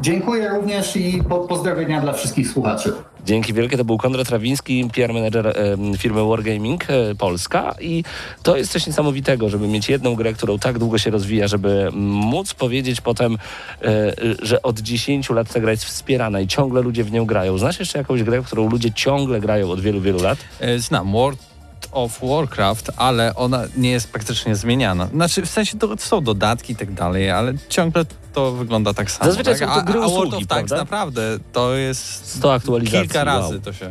[0.00, 2.92] Dziękuję również i po, pozdrowienia dla wszystkich słuchaczy.
[3.24, 3.76] Dzięki wielkie.
[3.76, 5.56] To był Konrad Rawiński, PR manager
[5.98, 8.04] firmy Wargaming e, Polska i
[8.42, 12.54] to jest coś niesamowitego, żeby mieć jedną grę, którą tak długo się rozwija, żeby móc
[12.54, 13.38] powiedzieć potem,
[13.82, 14.12] e,
[14.42, 17.58] że od 10 lat ta gra jest wspierana i ciągle ludzie w nią grają.
[17.58, 20.38] Znasz jeszcze jakąś grę, w którą ludzie ciągle grają od wielu, wielu lat?
[20.60, 21.49] E, Znam World
[21.92, 25.06] of Warcraft, ale ona nie jest praktycznie zmieniana.
[25.06, 29.30] Znaczy, w sensie to są dodatki i tak dalej, ale ciągle to wygląda tak samo.
[29.30, 29.68] Zazwyczaj tak?
[29.68, 30.76] są to a, gry a World usługi, of Tanks prawda?
[30.76, 33.00] naprawdę to jest 100 aktualizacji.
[33.00, 33.60] kilka razy wow.
[33.60, 33.86] to się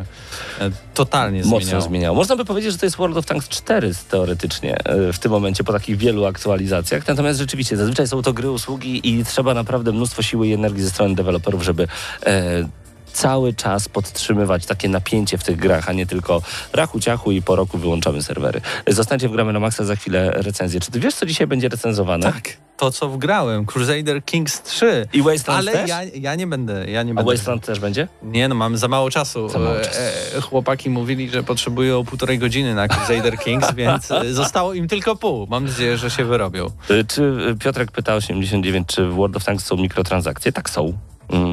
[0.59, 1.81] e, totalnie Mocno zmieniało.
[1.81, 2.15] zmieniało.
[2.15, 5.63] Można by powiedzieć, że to jest World of Tanks 4 teoretycznie e, w tym momencie
[5.63, 7.07] po takich wielu aktualizacjach.
[7.07, 10.89] Natomiast rzeczywiście zazwyczaj są to gry usługi i trzeba naprawdę mnóstwo siły i energii ze
[10.89, 11.87] strony deweloperów, żeby
[12.25, 12.69] e,
[13.19, 16.41] cały czas podtrzymywać takie napięcie w tych grach, a nie tylko
[16.73, 18.61] rachu ciachu i po roku wyłączamy serwery.
[18.87, 20.79] Zostańcie w Gramy na Maxa za chwilę recenzję.
[20.79, 22.23] Czy ty wiesz, co dzisiaj będzie recenzowane?
[22.33, 25.07] Tak, to co wgrałem, Crusader Kings 3.
[25.13, 25.89] I Wasteland Ale też?
[25.89, 27.31] ja, ja nie będę, ja nie A będę.
[27.31, 28.07] Wasteland też będzie?
[28.23, 29.49] Nie no, mamy za mało czasu.
[29.49, 29.99] Za mało E, czasu.
[30.37, 35.15] e, chłopaki mówili, że potrzebują półtorej godziny na Crusader Kings, więc e, zostało im tylko
[35.15, 35.47] pół.
[35.47, 36.65] Mam nadzieję, że się wyrobią.
[36.91, 40.51] Y, Czy Piotrek pyta 89, czy w World of Tanks są mikrotransakcje?
[40.51, 40.93] Tak są.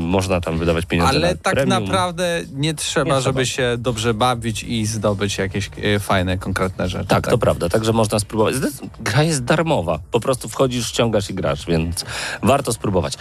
[0.00, 1.84] Można tam wydawać pieniądze Ale na tak premium.
[1.84, 3.56] naprawdę nie trzeba, Nie żeby trzeba.
[3.56, 7.06] się dobrze bawić i zdobyć jakieś e, fajne, konkretne rzeczy.
[7.06, 8.54] Tak, to prawda, także można spróbować.
[9.00, 12.04] Gra jest darmowa, po prostu wchodzisz, ściągasz i grasz, więc
[12.42, 13.14] warto spróbować.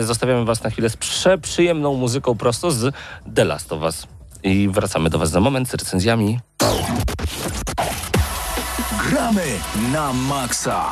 [0.00, 2.94] Zostawiamy Was na chwilę z przeprzyjemną muzyką prosto z
[3.34, 4.06] The Last of Us.
[4.42, 6.38] I wracamy do Was za moment z recenzjami.
[9.10, 9.44] Gramy
[9.92, 10.84] na maksa.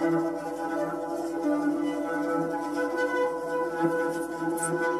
[0.00, 0.14] Thank
[4.82, 4.99] you.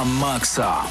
[0.00, 0.82] Na maksa.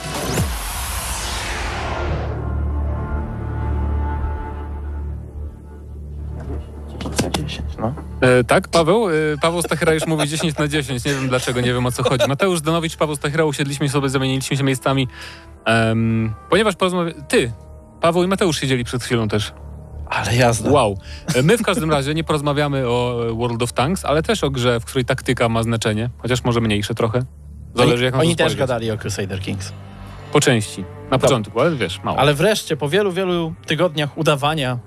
[7.79, 7.93] No.
[8.21, 9.09] E, tak, Paweł?
[9.09, 11.05] E, Paweł Stachera już mówi 10 na 10.
[11.05, 12.27] Nie wiem dlaczego, nie wiem o co chodzi.
[12.27, 15.07] Mateusz Danowicz, Paweł Stachera, usiedliśmy sobie, zamieniliśmy się miejscami,
[15.65, 17.13] em, ponieważ porozmawia...
[17.27, 17.51] Ty,
[18.01, 19.53] Paweł i Mateusz siedzieli przed chwilą też.
[20.09, 20.71] Ale jazda.
[20.71, 20.97] Wow.
[21.35, 24.79] E, My w każdym razie nie porozmawiamy o World of Tanks, ale też o grze,
[24.79, 27.25] w której taktyka ma znaczenie, chociaż może mniejsze trochę.
[27.75, 29.73] Zależy jak Oni to też gadali o Crusader Kings.
[30.31, 30.83] Po części.
[31.11, 32.19] Na początku, ale wiesz, mało.
[32.19, 34.79] Ale wreszcie, po wielu, wielu tygodniach udawania,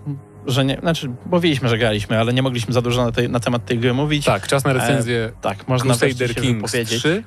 [0.47, 3.65] że nie, znaczy mówiliśmy, że graliśmy, ale nie mogliśmy za dużo na, tej, na temat
[3.65, 4.25] tej gry mówić.
[4.25, 6.99] Tak, czas na recenzję Tak, można Crusader Kings wypowiedzieć.
[6.99, 7.25] 3,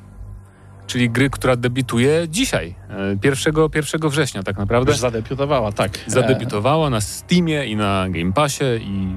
[0.88, 4.92] czyli gry, która debiutuje dzisiaj, e, 1, 1 września tak naprawdę.
[4.92, 6.00] Już zadebiutowała, tak.
[6.08, 9.16] Zadebiutowała na Steamie i na Game Passie i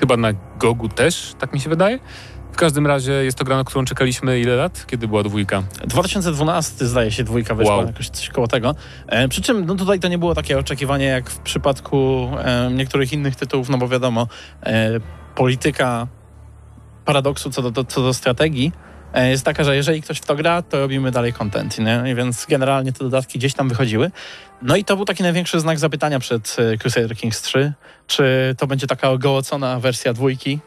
[0.00, 1.98] chyba na Gogu też, tak mi się wydaje.
[2.56, 4.86] W każdym razie jest to gra, na którą czekaliśmy ile lat?
[4.86, 5.62] Kiedy była dwójka?
[5.82, 7.86] E, 2012 zdaje się dwójka wyszła, Wow.
[7.86, 8.74] jakoś coś koło tego.
[9.06, 13.12] E, przy czym no tutaj to nie było takie oczekiwanie jak w przypadku e, niektórych
[13.12, 14.28] innych tytułów, no bo wiadomo,
[14.62, 14.90] e,
[15.34, 16.06] polityka
[17.04, 18.72] paradoksu co do, co do strategii
[19.14, 22.14] e, jest taka, że jeżeli ktoś w to gra, to robimy dalej content, nie?
[22.14, 24.10] Więc generalnie te dodatki gdzieś tam wychodziły.
[24.62, 27.72] No i to był taki największy znak zapytania przed e, Crusader Kings 3,
[28.06, 30.60] czy to będzie taka ogołocona wersja dwójki,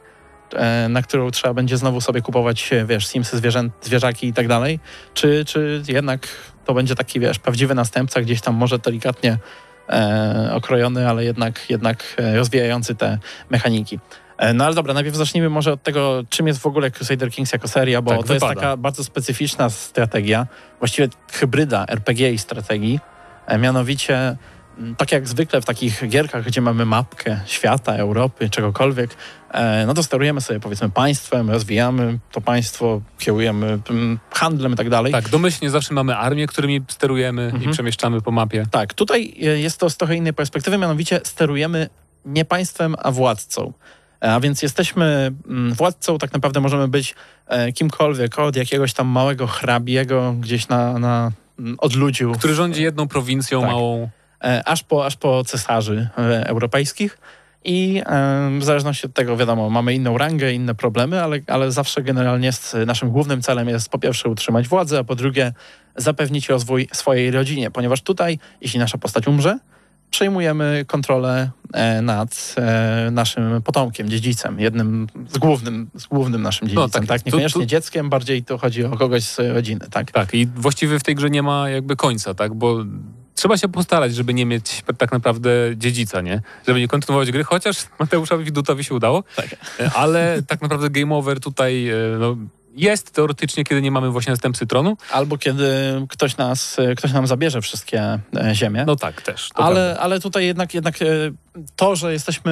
[0.89, 4.79] na którą trzeba będzie znowu sobie kupować, e, wiesz, Simsy, zwierzę, zwierzaki i tak dalej,
[5.13, 6.27] czy, czy jednak
[6.65, 9.37] to będzie taki, wiesz, prawdziwy następca, gdzieś tam może delikatnie
[9.89, 13.17] e, okrojony, ale jednak, jednak e, rozwijający te
[13.49, 13.99] mechaniki.
[14.37, 17.53] E, No ale dobra, najpierw zacznijmy może od tego, czym jest w ogóle Crusader Kings
[17.53, 18.61] jako seria, bo Tak, to jest wypada.
[18.61, 20.47] taka bardzo specyficzna strategia,
[20.79, 22.99] właściwie hybryda RPG i strategii.
[23.47, 24.37] E, Mianowicie,
[24.97, 29.15] tak jak zwykle w takich gierkach, gdzie mamy mapkę świata, Europy, czegokolwiek,
[29.51, 34.89] e, no to sterujemy sobie powiedzmy państwem, rozwijamy to państwo, kierujemy m, handlem i tak
[34.89, 35.11] dalej.
[35.11, 37.71] Tak, domyślnie zawsze mamy armię, którymi sterujemy i Mhm.
[37.71, 38.65] przemieszczamy po mapie.
[38.71, 41.89] Tak, tutaj e, jest to z trochę innej perspektywy, mianowicie sterujemy
[42.25, 43.73] nie państwem, a władcą.
[44.23, 47.15] E, A więc jesteśmy mm, władcą, tak naprawdę możemy być
[47.75, 53.61] kimkolwiek, od jakiegoś tam małego hrabiego gdzieś na, na mm, odludziu, Który rządzi jedną prowincją
[53.61, 53.69] Tak.
[53.69, 54.09] małą.
[54.43, 57.17] E, aż po, aż po cesarzy e, europejskich.
[57.63, 62.01] I e, w zależności od tego, wiadomo, mamy inną rangę, inne problemy, ale, ale zawsze
[62.03, 62.51] generalnie
[62.85, 65.53] naszym głównym celem jest po pierwsze utrzymać władzę, a po drugie
[65.95, 69.59] zapewnić rozwój swojej rodzinie, ponieważ tutaj, jeśli nasza postać umrze,
[70.11, 71.49] przejmujemy kontrolę
[72.01, 72.55] nad
[73.11, 77.21] naszym potomkiem, dziedzicem, jednym z głównym, z głównym naszym dziedzicem, tak, tak?
[77.21, 80.11] tu- Niekoniecznie tu- dzieckiem, bardziej to chodzi o kogoś z rodziny, tak?
[80.11, 82.53] Tak, i właściwie w tej grze nie ma jakby końca, tak?
[82.53, 82.77] Bo
[83.39, 86.41] trzeba się postarać, żeby nie mieć tak naprawdę dziedzica, nie?
[86.67, 89.23] Żeby nie kontynuować gry, chociaż Mateuszowi Widutowi się udało.
[89.35, 89.45] Tak.
[89.79, 92.35] E, Ale tak naprawdę game over tutaj e, no,
[92.75, 94.97] jest teoretycznie, kiedy nie mamy właśnie następcy tronu.
[95.11, 95.67] Albo kiedy
[96.09, 98.83] ktoś, nas, ktoś nam zabierze wszystkie e, ziemie.
[98.87, 99.49] No tak, też.
[99.53, 100.01] ale, prawda.
[100.01, 101.05] ale tutaj jednak, jednak e,
[101.75, 102.51] to, że jesteśmy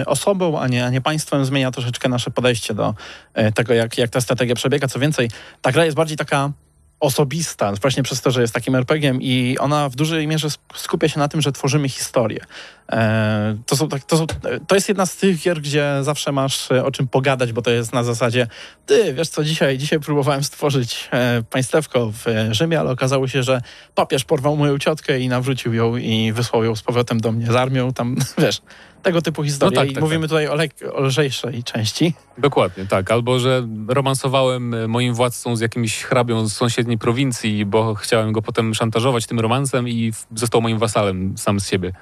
[0.00, 2.94] e, osobą, a nie, a nie państwem, zmienia troszeczkę nasze podejście do
[3.34, 4.88] e, tego, jak, jak ta strategia przebiega.
[4.88, 5.30] Co więcej,
[5.62, 6.52] ta gra jest bardziej taka
[7.00, 11.08] osobista, właśnie przez to, że jest takim RPG-iem i ona w dużej mierze sk- skupia
[11.08, 12.44] się na tym, że tworzymy historię.
[12.92, 14.26] E, to, są, tak- to, są,
[14.66, 17.70] to jest jedna z tych gier, gdzie zawsze masz e, o czym pogadać, bo to
[17.70, 18.46] jest na zasadzie
[18.86, 23.62] ty, wiesz co, dzisiaj, dzisiaj próbowałem stworzyć e, państewko w Rzymie, ale okazało się, że
[23.94, 27.54] papież porwał moją ciotkę i nawrócił ją i wysłał ją z powrotem do mnie z
[27.56, 28.60] armią, tam, wiesz,
[29.02, 29.76] tego typu historie.
[29.76, 30.28] tak, I tak, mówimy tak.
[30.28, 32.14] tutaj o, lek- o lżejszej części.
[32.38, 33.10] Dokładnie, tak.
[33.10, 38.42] Albo, że romansowałem e, moim władcą z jakimś hrabią z sąsiedniej prowincji, bo chciałem go
[38.42, 41.92] potem szantażować tym romansem i został moim wasalem sam z siebie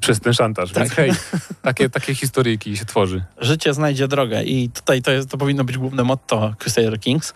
[0.00, 0.72] przez ten szantaż.
[0.72, 0.96] Więc Tak.
[0.96, 1.12] hej,
[1.62, 3.24] takie, takie historyjki się tworzy.
[3.38, 7.34] Życie znajdzie drogę i tutaj to, jest, to powinno być główne motto Crusader Kings.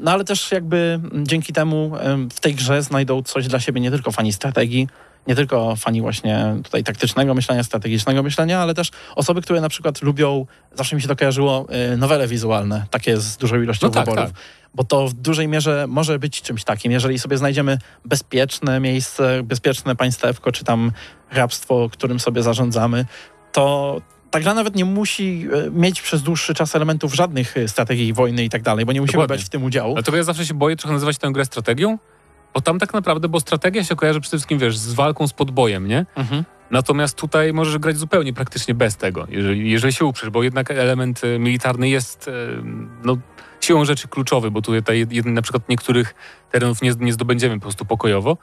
[0.00, 3.90] No ale też jakby dzięki temu em, w tej grze znajdą coś dla siebie nie
[3.90, 4.88] tylko fani strategii,
[5.26, 10.02] nie tylko fani właśnie tutaj taktycznego myślenia, strategicznego myślenia, ale też osoby, które na przykład
[10.02, 14.04] lubią, zawsze mi się to kojarzyło, y, nowele wizualne, takie z dużą ilością No tak,
[14.06, 14.32] wyborów.
[14.32, 14.40] tak.
[14.74, 19.96] Bo to w dużej mierze może być czymś takim, jeżeli sobie znajdziemy bezpieczne miejsce, bezpieczne
[19.96, 20.92] państewko, czy tam
[21.28, 23.04] hrabstwo, którym sobie zarządzamy,
[23.52, 28.12] to ta gra nawet nie musi e, mieć przez dłuższy czas elementów żadnych e, strategii
[28.12, 29.36] wojny i tak dalej, bo nie musimy Dokładnie.
[29.36, 29.94] brać w tym udziału.
[29.94, 31.98] Dlatego ja zawsze się boję trochę nazywać tę grę strategią,
[32.54, 35.88] bo tam tak naprawdę, bo strategia się kojarzy przede wszystkim, wiesz, z walką z podbojem,
[35.88, 36.06] nie?
[36.16, 36.44] Mhm.
[36.70, 41.24] Natomiast tutaj możesz grać zupełnie praktycznie bez tego, jeżeli, jeżeli się uprzesz, bo jednak element
[41.24, 42.32] e, militarny jest e,
[43.04, 43.16] no,
[43.60, 46.14] siłą rzeczy kluczowy, bo tutaj na przykład niektórych
[46.50, 48.36] terenów nie, nie zdobędziemy po prostu pokojowo.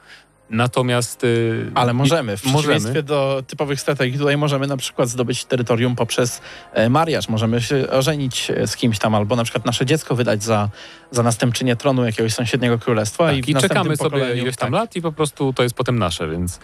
[0.50, 1.24] Natomiast.
[1.24, 1.28] e,
[1.74, 2.62] Ale możemy, w Możemy.
[2.62, 6.40] przeciwieństwie do typowych strategii, tutaj możemy na przykład zdobyć terytorium poprzez
[6.72, 10.42] e, mariaż, możemy się ożenić e, z kimś tam, albo na przykład nasze dziecko wydać
[10.42, 10.68] za,
[11.10, 13.26] za następczynię tronu jakiegoś sąsiedniego królestwa.
[13.26, 14.80] Tak, i, i, czekamy sobie ileś tam tak.
[14.80, 16.60] lat i po prostu to jest potem nasze, więc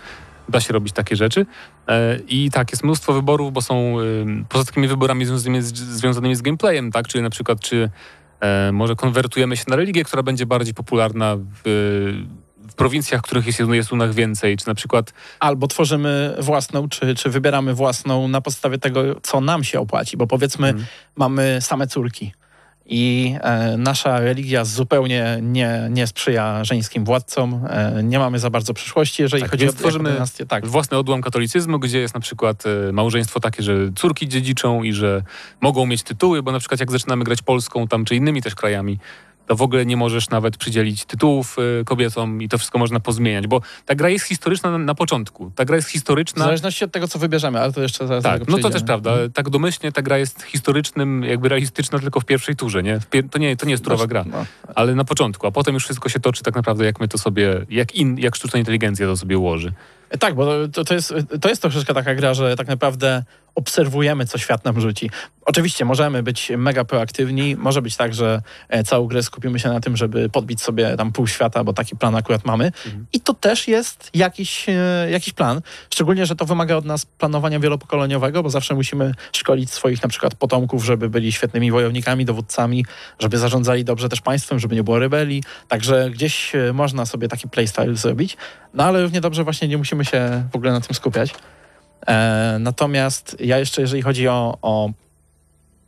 [0.48, 1.46] da się robić takie rzeczy.
[1.88, 3.96] E, I tak, jest mnóstwo wyborów, bo są
[4.48, 7.08] poza takimi wyborami związanymi z, związanymi z gameplayem, tak?
[7.08, 7.90] Czyli na przykład, czy
[8.72, 12.24] może konwertujemy się na religię, która będzie bardziej popularna w,
[12.68, 17.74] w prowincjach, których jest, nas więcej, czy na przykład Albo tworzymy własną, czy, czy wybieramy
[17.74, 20.86] własną na podstawie tego, co nam się opłaci, bo powiedzmy, Mhm.
[21.16, 22.32] mamy same córki.
[22.90, 27.66] I e, nasza religia zupełnie nie, nie sprzyja żeńskim władcom.
[27.70, 30.46] E, nie mamy za bardzo przyszłości, jeżeli Tak, chodzi o tworzymy dynastię.
[30.46, 34.92] Tak, własny odłam katolicyzmu, gdzie jest na przykład e, małżeństwo takie, że córki dziedziczą i
[34.92, 35.22] że
[35.60, 38.98] mogą mieć tytuły, bo na przykład jak zaczynamy grać Polską tam, czy innymi też krajami,
[39.48, 43.46] to w ogóle nie możesz nawet przydzielić tytułów e, kobietom i to wszystko można pozmieniać,
[43.46, 45.52] bo ta gra jest historyczna na, na początku.
[45.54, 46.44] Ta gra jest w historyczna.
[46.44, 49.12] zależności od tego, co wybierzemy, ale to jeszcze zaraz Tak, no to też prawda.
[49.34, 53.00] Tak domyślnie ta gra jest historycznym, jakby realistyczna tylko w pierwszej turze, nie?
[53.00, 54.44] W pier- to, nie to nie jest turowa gra, No,
[54.74, 57.66] ale na początku, a potem już wszystko się toczy tak naprawdę, jak my to sobie,
[57.70, 59.72] jak, in, jak sztuczna inteligencja to sobie ułoży.
[60.18, 63.24] Tak, bo to, to, jest, to jest troszeczkę taka gra, że tak naprawdę
[63.58, 65.10] obserwujemy, co świat nam rzuci.
[65.44, 69.80] Oczywiście możemy być mega proaktywni, może być tak, że e, całą grę skupimy się na
[69.80, 72.72] tym, żeby podbić sobie tam pół świata, bo taki plan akurat mamy.
[73.12, 77.60] I to też jest jakiś, e, jakiś plan, szczególnie, że to wymaga od nas planowania
[77.60, 82.84] wielopokoleniowego, bo zawsze musimy szkolić swoich na przykład potomków, żeby byli świetnymi wojownikami, dowódcami,
[83.18, 85.42] żeby zarządzali dobrze też państwem, żeby nie było rebelii.
[85.68, 88.36] Także gdzieś e, można sobie taki playstyle zrobić.
[88.74, 91.34] No ale równie dobrze właśnie nie musimy się w ogóle na tym skupiać.
[92.06, 94.90] E, natomiast ja jeszcze, jeżeli chodzi o, o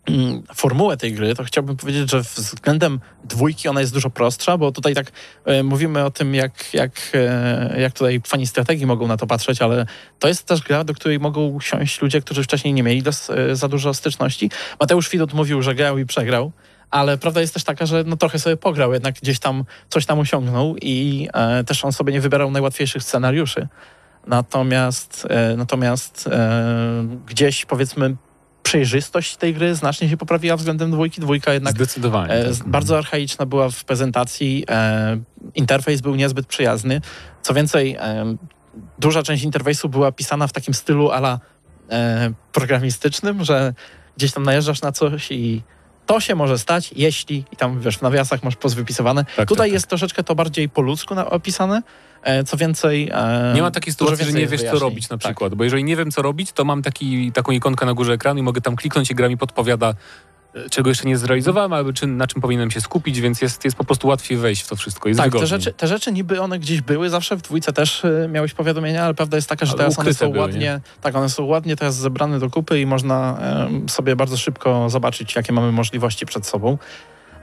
[0.07, 4.73] mm, formułę tej gry, to chciałbym powiedzieć, że względem dwójki ona jest dużo prostsza, bo
[4.73, 5.13] tutaj tak
[5.45, 9.63] e, mówimy o tym, jak, jak, e, jak tutaj fani strategii mogą na to patrzeć,
[9.63, 9.87] ale
[10.19, 13.57] to jest też gra, do której mogą siąść ludzie, którzy wcześniej nie mieli dos, e,
[13.57, 14.51] za dużo styczności.
[14.81, 16.53] Mateusz Widut mówił, że grał i przegrał.
[16.91, 20.19] Ale prawda jest też taka, że no trochę sobie pograł, jednak gdzieś tam coś tam
[20.19, 23.69] osiągnął i e, też on sobie nie wybierał najłatwiejszych scenariuszy.
[24.27, 28.17] Natomiast, e, natomiast e, gdzieś powiedzmy
[28.63, 31.21] przejrzystość tej gry znacznie się poprawiła względem dwójki.
[31.21, 32.33] Dwójka jednak Zdecydowanie.
[32.33, 32.69] e, tak.
[32.69, 34.65] bardzo archaiczna była w prezentacji.
[34.71, 35.19] E,
[35.55, 37.01] interfejs był niezbyt przyjazny.
[37.43, 38.37] Co więcej, e,
[38.99, 41.41] duża część interfejsu była pisana w takim stylu ala
[41.91, 43.75] e, programistycznym, że
[44.17, 45.63] gdzieś tam najeżdżasz na coś i
[46.11, 49.25] to się może stać, jeśli, i tam wiesz, w nawiasach masz pozwypisywane.
[49.37, 51.83] Tak, Tutaj tak, jest troszeczkę to bardziej po ludzku opisane.
[52.23, 53.11] E, co więcej.
[53.15, 54.81] E, Nie ma takiej sytuacji, że nie wiesz, co wyjaśnień.
[54.81, 55.25] robić na Tak.
[55.27, 55.55] przykład.
[55.55, 58.43] Bo jeżeli nie wiem, co robić, to mam taki, taką ikonkę na górze ekranu i
[58.43, 59.95] mogę tam kliknąć i gra mi podpowiada,
[60.71, 63.85] czego jeszcze nie zrealizowałem, albo czy, na czym powinienem się skupić, więc jest, jest po
[63.85, 65.09] prostu łatwiej wejść w to wszystko.
[65.09, 68.29] Jest Tak, te rzeczy, te rzeczy niby one gdzieś były zawsze, w dwójce też y,
[68.31, 71.29] miałeś powiadomienia, ale prawda jest taka, że Ale teraz one są były, ładnie, tak, one
[71.29, 75.73] są ładnie teraz zebrane do kupy i można em, sobie bardzo szybko zobaczyć, jakie mamy
[75.73, 76.79] możliwości przed sobą.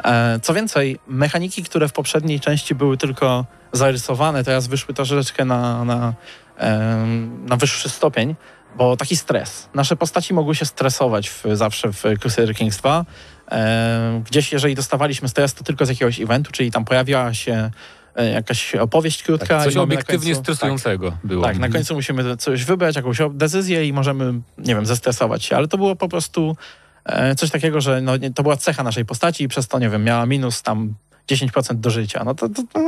[0.03, 5.86] E, co więcej, mechaniki, które w poprzedniej części były tylko zarysowane, teraz wyszły troszeczkę na,
[5.86, 6.14] na,
[6.58, 8.36] em, na wyższy stopień,
[8.78, 9.69] bo taki stres.
[9.73, 13.05] Nasze postaci mogły się stresować w, zawsze w Crusader Kings 2.
[13.51, 17.71] E, gdzieś, jeżeli dostawaliśmy stres, to tylko z jakiegoś eventu, czyli tam pojawiała się
[18.15, 19.47] e, jakaś opowieść krótka.
[19.47, 21.43] Tak, coś obiektywnie końcu- stresującego było.
[21.43, 25.55] Tak, tak, na końcu musimy coś wybrać, jakąś decyzję i możemy, nie wiem, zestresować się,
[25.55, 26.57] ale to było po prostu
[27.05, 30.03] e, coś takiego, że no, to była cecha naszej postaci i przez to, nie wiem,
[30.03, 30.93] miała minus tam
[31.32, 32.23] 10% do życia.
[32.25, 32.80] No to, to, to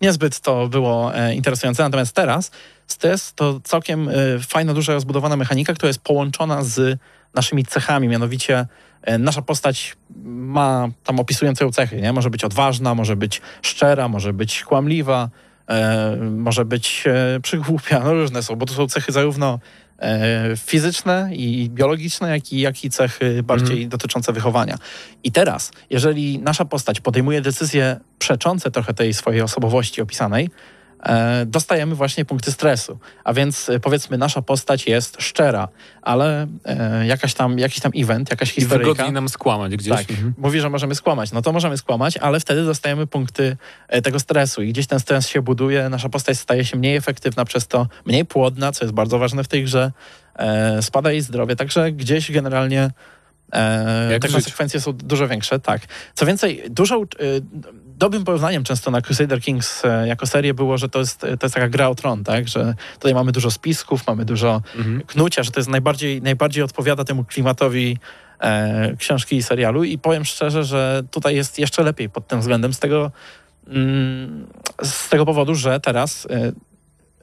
[0.00, 1.82] niezbyt to było e, interesujące.
[1.82, 2.50] Natomiast teraz
[2.86, 4.12] stres to całkiem e,
[4.48, 6.98] fajna, duża, rozbudowana mechanika, która jest połączona z
[7.34, 8.66] naszymi cechami, mianowicie
[9.02, 12.12] e, nasza postać ma tam opisujące ją cechy, nie?
[12.12, 15.28] Może być odważna, może być szczera, może być kłamliwa,
[15.68, 19.58] e, może być e, przygłupia, no różne są, bo to są cechy zarówno
[20.56, 24.78] fizyczne i biologiczne, jak i, jak i cechy bardziej dotyczące wychowania.
[25.24, 30.75] I teraz, jeżeli nasza postać podejmuje decyzje przeczące trochę tej swojej osobowości opisanej, e,
[31.46, 32.98] dostajemy właśnie punkty stresu.
[33.24, 35.68] A więc e, powiedzmy, nasza postać jest szczera,
[36.02, 38.92] ale e, jakaś tam, jakiś tam event, jakaś I historyjka...
[38.92, 39.96] wygodniej nam skłamać gdzieś.
[39.96, 40.34] Tak, Mhm.
[40.38, 41.32] mówi, że możemy skłamać.
[41.32, 43.56] No to możemy skłamać, ale wtedy dostajemy punkty
[43.88, 47.44] e, tego stresu i gdzieś ten stres się buduje, nasza postać staje się mniej efektywna,
[47.44, 49.92] przez to mniej płodna, co jest bardzo ważne w tej grze,
[50.34, 52.90] e, spada jej zdrowie, także gdzieś generalnie
[53.52, 54.34] E, te żyć.
[54.36, 55.80] konsekwencje są dużo większe, tak.
[56.14, 57.06] Co więcej, dużą, e,
[57.96, 61.54] dobrym porównaniem często na Crusader Kings e, jako serię było, że to jest, to jest
[61.54, 62.48] taka gra o tron, tak?
[62.48, 65.00] Że tutaj mamy dużo spisków, mamy dużo Mhm.
[65.06, 67.98] knucia, że to jest najbardziej, najbardziej odpowiada temu klimatowi
[68.40, 72.74] e, książki i serialu i powiem szczerze, że tutaj jest jeszcze lepiej pod tym względem
[72.74, 73.10] z tego,
[73.68, 74.46] mm,
[74.82, 76.52] z tego powodu, że teraz e,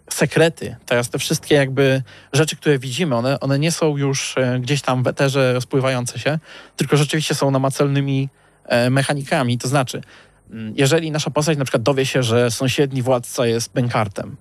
[0.09, 2.01] sekrety, teraz te wszystkie jakby
[2.33, 6.39] rzeczy, które widzimy, one, one nie są już e, gdzieś tam w eterze rozpływające się,
[6.77, 8.29] tylko rzeczywiście są namacalnymi
[8.65, 10.01] e, mechanikami, to znaczy
[10.75, 14.35] jeżeli nasza postać na przykład dowie się, że sąsiedni władca jest bękartem,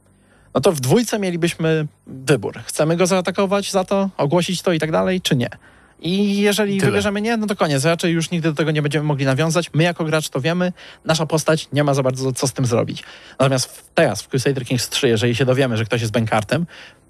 [0.55, 2.59] no to w dwójce mielibyśmy wybór.
[2.65, 5.49] Chcemy go zaatakować za to, ogłosić to i tak dalej, czy nie?
[6.03, 6.91] I jeżeli Tyle.
[6.91, 7.85] wybierzemy nie, no to koniec.
[7.85, 9.71] Raczej już nigdy do tego nie będziemy mogli nawiązać.
[9.75, 10.73] My jako gracz to wiemy,
[11.05, 13.03] nasza postać nie ma za bardzo co z tym zrobić.
[13.39, 16.67] Natomiast teraz w Crusader Kings 3, jeżeli się dowiemy, że ktoś jest bękartem,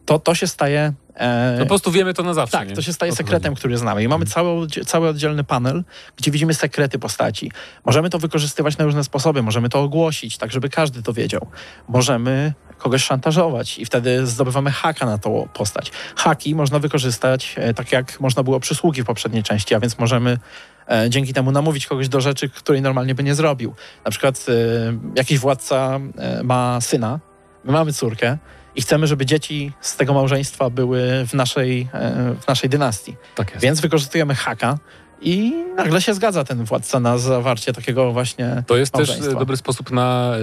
[0.06, 0.92] to to się staje...
[1.14, 2.58] E, No po prostu wiemy to na zawsze.
[2.58, 2.74] tak, nie?
[2.74, 4.02] to się staje to sekretem, który znamy.
[4.02, 5.84] I mamy cały, cały oddzielny panel,
[6.16, 7.50] gdzie widzimy sekrety postaci.
[7.84, 11.46] Możemy to wykorzystywać na różne sposoby, możemy to ogłosić, tak żeby każdy to wiedział.
[11.88, 15.92] Możemy kogoś szantażować i wtedy zdobywamy haka na tą postać.
[16.16, 20.38] Haki można wykorzystać e, tak, jak można było przysługi w poprzedniej części, a więc możemy
[20.90, 23.74] e, dzięki temu namówić kogoś do rzeczy, której normalnie by nie zrobił.
[24.04, 24.52] Na przykład e,
[25.16, 27.20] jakiś władca e, ma syna,
[27.64, 28.38] my mamy córkę,
[28.76, 33.16] i chcemy, żeby dzieci z tego małżeństwa były w naszej, e, w naszej dynastii.
[33.34, 33.58] Tak.
[33.60, 34.78] Więc wykorzystujemy haka
[35.22, 39.90] i nagle się zgadza ten władca na zawarcie takiego właśnie To jest też dobry sposób
[39.90, 40.34] na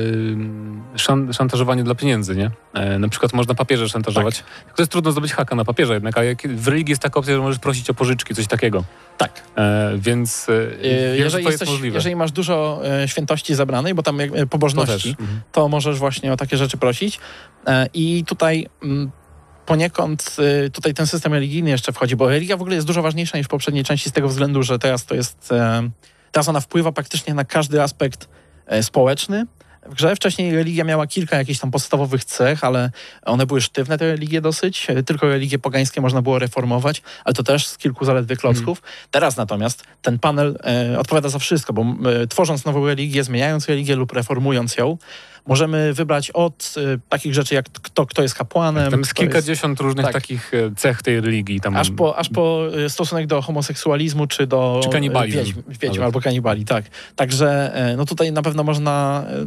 [0.95, 2.51] y, szan, szantażowanie dla pieniędzy, nie?
[2.73, 4.37] E, na przykład można papierze szantażować.
[4.37, 4.75] Tak.
[4.75, 7.35] To jest trudno zdobyć haka na papierze jednak, a jak, w religii jest taka opcja,
[7.35, 8.83] że możesz prosić o pożyczki, coś takiego.
[9.17, 9.41] Tak.
[9.57, 10.53] E, więc e,
[10.83, 11.95] E, Jeżeli, to jest jesteś, możliwe.
[11.97, 15.21] jeżeli masz dużo świętości zabranej, bo tam to pobożności, też.
[15.21, 15.41] Mhm.
[15.51, 17.19] to możesz właśnie o takie rzeczy prosić.
[17.93, 19.11] I tutaj mm,
[19.69, 23.37] poniekąd y, tutaj ten system religijny jeszcze wchodzi, bo religia w ogóle jest dużo ważniejsza
[23.37, 25.89] niż w poprzedniej części z tego względu, że teraz to jest, e,
[26.31, 28.29] teraz ona wpływa praktycznie na każdy aspekt
[28.67, 29.45] e, społeczny.
[29.85, 32.91] W grze wcześniej religia miała kilka jakichś tam podstawowych cech, ale
[33.25, 34.89] one były sztywne, te religie dosyć.
[34.89, 38.81] E, Tylko religie pogańskie można było reformować, ale to też z kilku zaledwie klocków.
[39.11, 40.59] Teraz natomiast ten panel
[40.93, 44.97] e, odpowiada za wszystko, bo e, tworząc nową religię, zmieniając religię lub reformując ją,
[45.47, 49.33] możemy wybrać od e, takich rzeczy jak kto, kto jest kapłanem, Tam jest kto jest-
[49.33, 50.13] kilkadziesiąt różnych tak.
[50.13, 51.61] takich e, cech tej religii.
[51.61, 55.37] Tam Aż po, aż po e, stosunek do homoseksualizmu, czy do Czy kanibalizm.
[55.39, 56.85] e, wiedźm, wiedźm albo kanibali, tak.
[57.15, 59.45] Także e, no tutaj na pewno można e,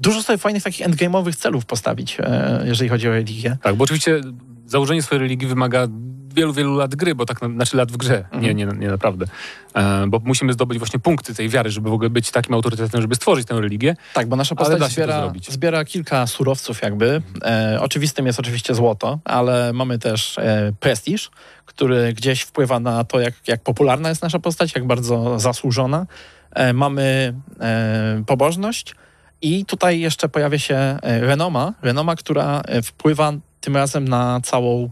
[0.00, 2.18] dużo sobie fajnych takich endgame'owych celów postawić,
[2.64, 3.56] jeżeli chodzi o religię.
[3.62, 4.20] Tak, bo oczywiście
[4.66, 5.86] założenie swojej religii wymaga
[6.32, 8.42] wielu, wielu lat gry, bo tak, na- znaczy lat w grze, Mhm.
[8.42, 9.26] nie, nie, nie naprawdę.
[9.74, 13.14] E, bo musimy zdobyć właśnie punkty tej wiary, żeby w ogóle być takim autorytetem, żeby
[13.14, 13.96] stworzyć tę religię.
[14.14, 17.22] Tak, bo nasza postać zbiera, zbiera kilka surowców jakby.
[17.44, 21.30] E, oczywistym jest oczywiście złoto, ale mamy też e, prestiż,
[21.66, 26.06] który gdzieś wpływa na to, jak, jak popularna jest nasza postać, jak bardzo zasłużona.
[26.54, 28.94] E, mamy e, pobożność
[29.42, 34.90] i tutaj jeszcze pojawia się e, renoma, renoma, która e, wpływa tym razem na całą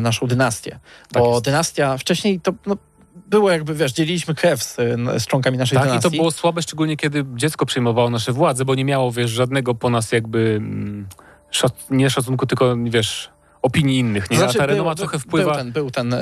[0.00, 0.78] naszą dynastię.
[1.12, 1.44] Tak Bo jest.
[1.44, 2.76] dynastia wcześniej to no,
[3.26, 4.76] było jakby, wiesz, dzieliliśmy krew z,
[5.18, 6.10] z członkami naszej Tak, i dynastii.
[6.10, 9.90] to było słabe, szczególnie kiedy dziecko przejmowało nasze władze, bo nie miało, wiesz, żadnego po
[9.90, 11.06] nas jakby mm,
[11.52, 13.30] szac- nie szacunku, tylko, wiesz,
[13.62, 14.36] opinii innych, nie?
[14.36, 15.50] Znaczy, A ta renoma był- trochę wpływa...
[15.50, 16.20] Był ten, był ten e,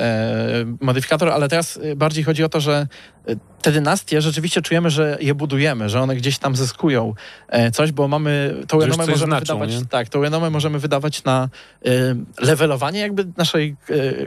[0.81, 2.87] modyfikator, ale teraz e, bardziej chodzi o to, że
[3.27, 7.13] e, te dynastie rzeczywiście czujemy, że je budujemy, że one gdzieś tam zyskują
[7.47, 9.81] e, coś, bo mamy tą Że renomę możemy znaczą, wydawać.
[9.81, 9.85] nie?
[9.85, 11.49] Tak, tą renomę możemy wydawać na
[12.39, 13.75] levelowanie jakby naszej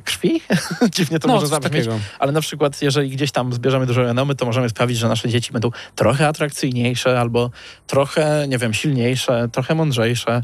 [0.04, 0.40] krwi.
[0.94, 1.86] Dziwnie to no, może zabrzmieć.
[2.18, 5.52] Ale na przykład, jeżeli gdzieś tam zbierzemy dużo renomy, to możemy sprawić, że nasze dzieci
[5.52, 7.50] będą trochę atrakcyjniejsze albo
[7.86, 10.42] trochę, nie wiem, silniejsze, trochę mądrzejsze.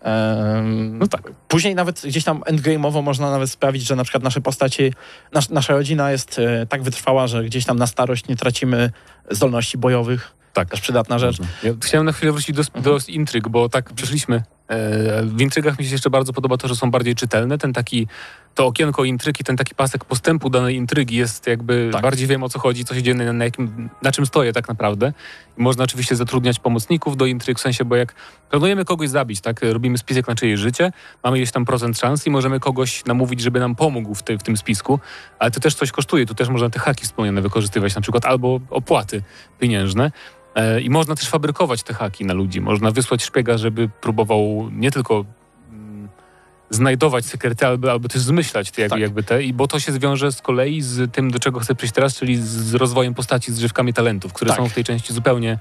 [0.00, 1.22] Em, No tak.
[1.48, 4.92] Później nawet gdzieś tam endgame'owo można nawet sprawić, że na przykład nasze postaci,
[5.32, 8.90] nas, nasza rodzina jest e, tak wytrwała, że gdzieś tam na starość nie tracimy
[9.30, 10.34] zdolności bojowych.
[10.52, 10.70] Tak.
[10.70, 11.38] Też przydatna rzecz.
[11.38, 11.54] Można.
[11.62, 14.42] Ja chciałem na chwilę wrócić do, do intryg, bo tak przeszliśmy.
[14.68, 17.58] E, W intrygach mi się jeszcze bardzo podoba to, że są bardziej czytelne.
[17.58, 18.06] Ten taki,
[18.54, 22.02] to okienko intryg i ten taki pasek postępu danej intrygi jest jakby, Tak.
[22.02, 24.68] bardziej wiem o co chodzi, co się dzieje, na, na, jakim, na czym stoję tak
[24.68, 25.12] naprawdę.
[25.58, 28.14] I można oczywiście zatrudniać pomocników do intryg, w sensie, bo jak
[28.50, 30.92] planujemy kogoś zabić, tak, robimy spisek na czyjeś życie,
[31.24, 34.42] mamy ileś tam procent szans i możemy kogoś namówić, żeby nam pomógł w, tej- w
[34.42, 35.00] tym spisku,
[35.38, 38.60] ale to też coś kosztuje, tu też można te haki wspomniane wykorzystywać na przykład, albo
[38.70, 39.22] opłaty
[39.58, 40.12] pieniężne.
[40.58, 42.60] E, I można też fabrykować te haki na ludzi.
[42.60, 45.24] Można wysłać szpiega, żeby próbował nie tylko
[45.72, 46.08] mm,
[46.70, 49.00] znajdować sekrety, albo, albo też zmyślać te, jakby, Tak.
[49.00, 49.42] jakby te.
[49.42, 52.36] I bo to się wiąże z kolei z tym, do czego chcę przyjść teraz, czyli
[52.36, 54.58] z rozwojem postaci, z żywkami talentów, które Tak.
[54.58, 55.58] są w tej części zupełnie...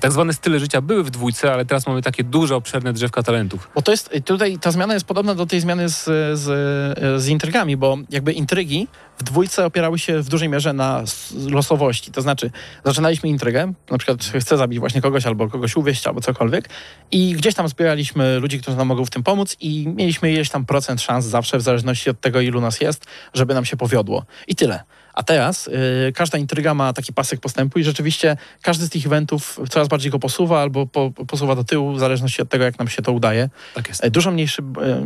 [0.00, 3.70] tak zwane style życia były w dwójce, ale teraz mamy takie duże, obszerne drzewka talentów.
[3.74, 6.04] Bo to jest, tutaj ta zmiana jest podobna do tej zmiany z,
[6.38, 8.88] z, z intrygami, bo jakby intrygi
[9.18, 11.04] w dwójce opierały się w dużej mierze na
[11.50, 12.12] losowości.
[12.12, 12.50] To znaczy,
[12.84, 16.68] zaczynaliśmy intrygę, na przykład chcę zabić właśnie kogoś, albo kogoś uwieść, albo cokolwiek
[17.10, 20.66] i gdzieś tam zbieraliśmy ludzi, którzy nam mogą w tym pomóc i mieliśmy ileś tam
[20.66, 24.24] procent szans zawsze, w zależności od tego, ilu nas jest, żeby nam się powiodło.
[24.48, 24.84] I tyle.
[25.14, 25.68] A teraz
[26.08, 30.10] y, każda intryga ma taki pasek postępu i rzeczywiście każdy z tych eventów coraz bardziej
[30.10, 33.12] go posuwa albo po, posuwa do tyłu, w zależności od tego, jak nam się to
[33.12, 33.48] udaje.
[33.74, 34.04] Tak jest.
[34.04, 35.04] E, Dużo, mniejszy, e,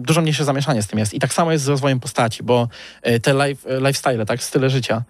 [0.00, 1.14] dużo mniejsze zamieszanie z tym jest.
[1.14, 2.68] I tak samo jest z rozwojem postaci, bo
[3.02, 5.02] e, te life, lifestyle, tak, style życia,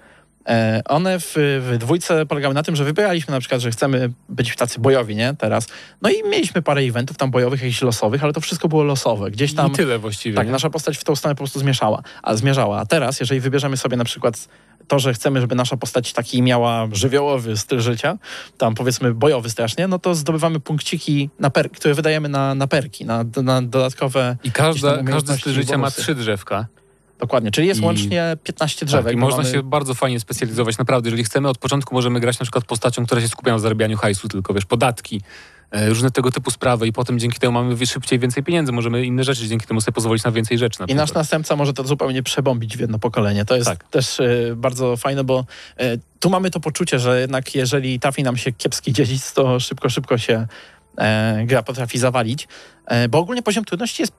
[0.89, 4.81] one w, w dwójce polegały na tym, że wybieraliśmy na przykład, że chcemy być tacy
[4.81, 5.67] bojowi, nie, teraz.
[6.03, 9.31] No i mieliśmy parę eventów tam bojowych, jakichś losowych, ale to wszystko było losowe.
[9.31, 9.73] Gdzieś tam...
[9.73, 10.37] I tyle właściwie.
[10.37, 12.81] Tak, nasza postać w tą stronę po prostu zmieszała, a zmierzała.
[12.81, 14.49] A teraz, jeżeli wybierzemy sobie na przykład
[14.89, 18.19] to, że chcemy, żeby nasza postać taki miała żywiołowy styl życia,
[18.59, 23.05] tam powiedzmy bojowy strasznie, no to zdobywamy punkciki, na per, które wydajemy na, na perki,
[23.05, 26.03] na, na dodatkowe I każda, każdy styl życia ma bonusy.
[26.03, 26.67] trzy drzewka.
[27.25, 29.05] Dokładnie, czyli jest I- łącznie 15 drzewek.
[29.05, 30.79] Tak, I można mamy- się bardzo fajnie specjalizować.
[30.79, 33.97] Naprawdę, jeżeli chcemy, od początku możemy grać na przykład postacią, która się skupia na zarabianiu
[33.97, 35.21] hajsu, tylko wiesz, podatki,
[35.71, 39.25] e, różne tego typu sprawy i potem dzięki temu mamy szybciej więcej pieniędzy, możemy inne
[39.25, 40.81] rzeczy dzięki temu sobie pozwolić na więcej rzeczy.
[40.81, 43.45] Na I nasz następca może to zupełnie przebombić w jedno pokolenie.
[43.45, 43.85] To jest Tak.
[43.89, 45.45] też e, bardzo fajne, bo
[45.77, 49.89] e, tu mamy to poczucie, że jednak jeżeli trafi nam się kiepski dziedzic, to szybko,
[49.89, 50.47] szybko się
[50.99, 52.49] e, gra potrafi zawalić.
[52.87, 54.13] E, bo ogólnie poziom trudności jest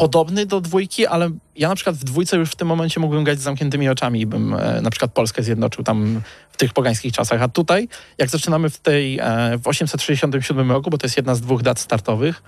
[0.00, 3.38] podobny do dwójki, ale ja na przykład w dwójce już w tym momencie mógłbym grać
[3.38, 7.42] z zamkniętymi oczami i bym e, na przykład Polskę zjednoczył tam w tych pogańskich czasach.
[7.42, 7.88] A tutaj,
[8.18, 11.80] jak zaczynamy w tej e, w 867 roku, bo to jest jedna z dwóch dat
[11.80, 12.42] startowych,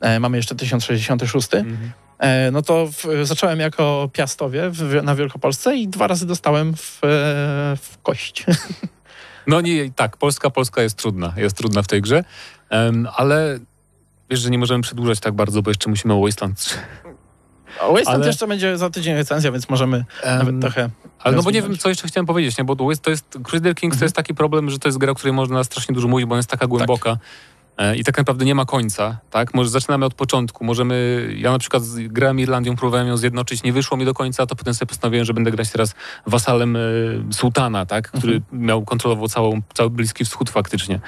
[0.00, 1.92] e, mamy jeszcze 1066, Mhm.
[2.18, 7.04] E, no to w, zacząłem jako piastowie w, na Wielkopolsce i dwa razy dostałem w,
[7.04, 7.08] e,
[7.76, 8.44] w kość.
[9.46, 12.24] No nie, tak, Polska, Polska jest trudna, jest trudna w tej grze,
[12.70, 13.58] Em, ale
[14.30, 16.74] wiesz, że nie możemy przedłużać tak bardzo, bo jeszcze musimy o Wasteland 3.
[17.82, 20.90] A Wasteland Ale- jeszcze będzie za tydzień recenzja, więc możemy nawet Em, trochę...
[21.18, 22.64] Ale no bo nie wiem, co jeszcze chciałem powiedzieć, nie?
[22.64, 25.14] bo jest, to jest Crusader Kings to jest taki problem, że to jest gra, o
[25.14, 27.16] której można strasznie dużo mówić, bo ona jest taka głęboka.
[27.78, 29.54] E, I tak naprawdę nie ma końca, tak?
[29.54, 31.28] Może zaczynamy od początku, możemy...
[31.36, 34.74] Ja na przykład grałem Irlandią, próbowałem ją zjednoczyć, nie wyszło mi do końca, to potem
[34.74, 35.94] sobie postanowiłem, że będę grać teraz
[36.26, 36.80] wasalem e,
[37.30, 38.10] sułtana, tak?
[38.10, 41.00] Który miał, kontrolował całą, cały Bliski Wschód faktycznie.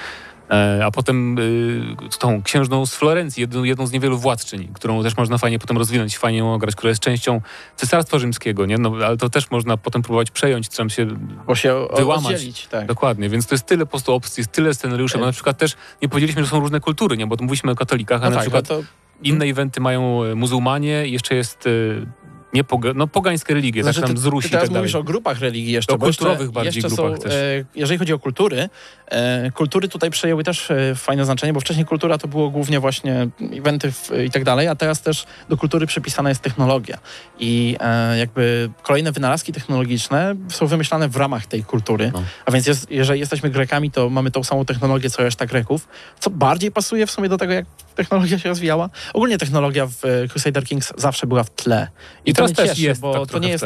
[0.51, 5.17] E, a potem y, tą księżną z Florencji, jedną, jedną z niewielu władczyń, którą też
[5.17, 7.41] można fajnie potem rozwinąć, fajnie ją ograć, która jest częścią
[7.77, 8.79] Cesarstwa Rzymskiego, nie?
[8.79, 11.07] No, ale to też można potem próbować przejąć, trzeba się
[11.47, 12.35] Bo się wyłamać.
[12.35, 12.87] oddzielić, tak.
[12.87, 15.77] Dokładnie, więc to jest tyle po prostu opcji, jest tyle scenariuszy, bo na przykład też
[16.03, 17.27] nie powiedzieliśmy, że są różne kultury, nie?
[17.27, 18.89] Bo mówiliśmy o katolikach, a No na tak, przykład ale to
[19.23, 21.71] inne eventy mają e, muzułmanie jeszcze jest e,
[22.53, 24.95] nie poga- no, pogańskie religie, Znaczy, tak tam z Rusi ty i teraz tak mówisz
[24.95, 25.95] o grupach religii jeszcze.
[25.95, 27.35] O bo jeszcze- kulturowych bardziej jeszcze grupach są, też.
[27.35, 28.69] E, jeżeli chodzi o kultury,
[29.07, 33.29] e, kultury tutaj przejęły też e, fajne znaczenie, bo wcześniej kultura to było głównie właśnie
[33.57, 36.99] eventy w, i tak dalej, a teraz też do kultury przypisana jest technologia.
[37.39, 42.11] I e, jakby kolejne wynalazki technologiczne są wymyślane w ramach tej kultury.
[42.15, 42.23] No.
[42.47, 45.89] A więc jest, jeżeli jesteśmy Grekami, to mamy tą samą technologię, co reszta Greków,
[46.21, 48.91] co bardziej pasuje w sumie do tego, jak technologia się rozwijała.
[49.15, 51.89] Ogólnie technologia w e, Crusader Kings zawsze była w tle.
[52.25, 53.65] I to teraz też cieszy, jest bo tak to nie jest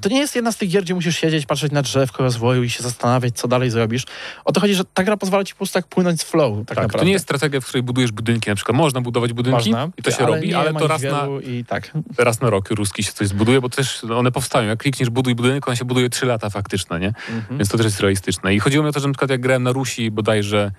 [0.00, 2.70] to nie jest jedna z tych gier, gdzie musisz siedzieć, patrzeć na drzewko rozwoju i
[2.70, 4.04] się zastanawiać, co dalej zrobisz.
[4.44, 6.66] O to chodzi, że ta gra pozwala ci po prostu tak płynąć z flow, tak,
[6.66, 6.98] Tak, naprawdę.
[6.98, 8.50] to nie jest strategia, w której budujesz budynki.
[8.50, 11.26] Na przykład można budować budynki Można, i to się ale robi, ale to raz na,
[11.46, 11.90] I tak.
[12.18, 14.68] raz na rok ruski się coś zbuduje, bo też one powstają.
[14.68, 17.08] Jak klikniesz buduj budynek, on się buduje 3 lata faktyczne, nie?
[17.08, 17.58] Mhm.
[17.58, 18.54] Więc to też jest realistyczne.
[18.54, 20.70] I chodziło mi o to, że na przykład jak grałem na Rusi bodajże,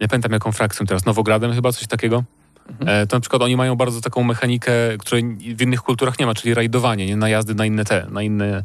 [0.00, 2.24] nie pamiętam jaką frakcją teraz, Nowogradem chyba, coś takiego,
[2.70, 2.88] Mhm.
[3.02, 5.24] e, to na przykład oni mają bardzo taką mechanikę, której
[5.56, 7.16] w innych kulturach nie ma, czyli rajdowanie, nie?
[7.16, 8.64] Najazdy na inne te, na inne...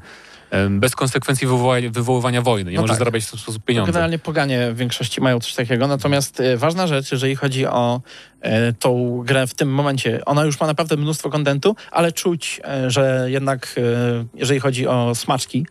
[0.70, 2.72] Bez konsekwencji wywoływania, wywoływania wojny.
[2.72, 3.00] Nie No możesz tak.
[3.00, 3.92] zarabiać w ten sposób No, pieniądze.
[3.92, 8.02] generalnie poganie w większości mają coś takiego, natomiast e, ważna rzecz, jeżeli chodzi o
[8.42, 12.92] e, tą grę w tym momencie, ona już ma naprawdę mnóstwo kontentu, ale czuć, e,
[12.92, 13.82] że jednak e,
[14.36, 15.66] jeżeli chodzi o smaczki,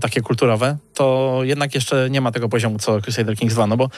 [0.00, 3.88] takie kulturowe, to jednak jeszcze nie ma tego poziomu co Crusader Kings 2, no bo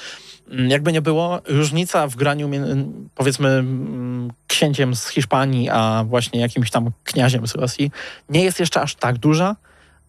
[0.68, 6.70] jakby nie było, różnica w graniu mie- powiedzmy mm, księciem z Hiszpanii, a właśnie jakimś
[6.70, 7.90] tam kniaziem z Rosji
[8.28, 9.56] nie jest jeszcze aż tak duża.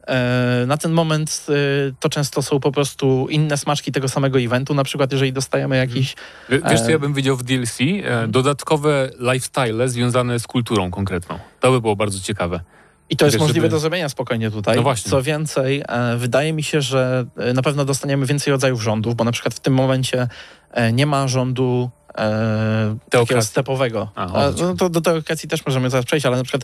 [0.07, 1.53] E, Na ten moment e,
[1.99, 4.73] to często są po prostu inne smaczki tego samego eventu.
[4.73, 6.15] Na przykład, jeżeli dostajemy jakiś.
[6.49, 7.77] Wie- Wiesz, co E, ja bym widział w DLC?
[8.27, 11.39] Dodatkowe lifestyle związane z kulturą konkretną.
[11.59, 12.59] To by było bardzo ciekawe.
[13.09, 14.75] I to jest możliwe do zrobienia spokojnie tutaj.
[14.75, 15.11] No właśnie.
[15.11, 19.23] Co więcej, e, wydaje mi się, że e, na pewno dostaniemy więcej rodzajów rządów, bo
[19.23, 20.27] na przykład w tym momencie
[20.71, 21.89] e, nie ma rządu.
[22.17, 24.11] E, takiego stepowego.
[24.57, 26.63] No to do teokracji też możemy zaraz przejść, ale na przykład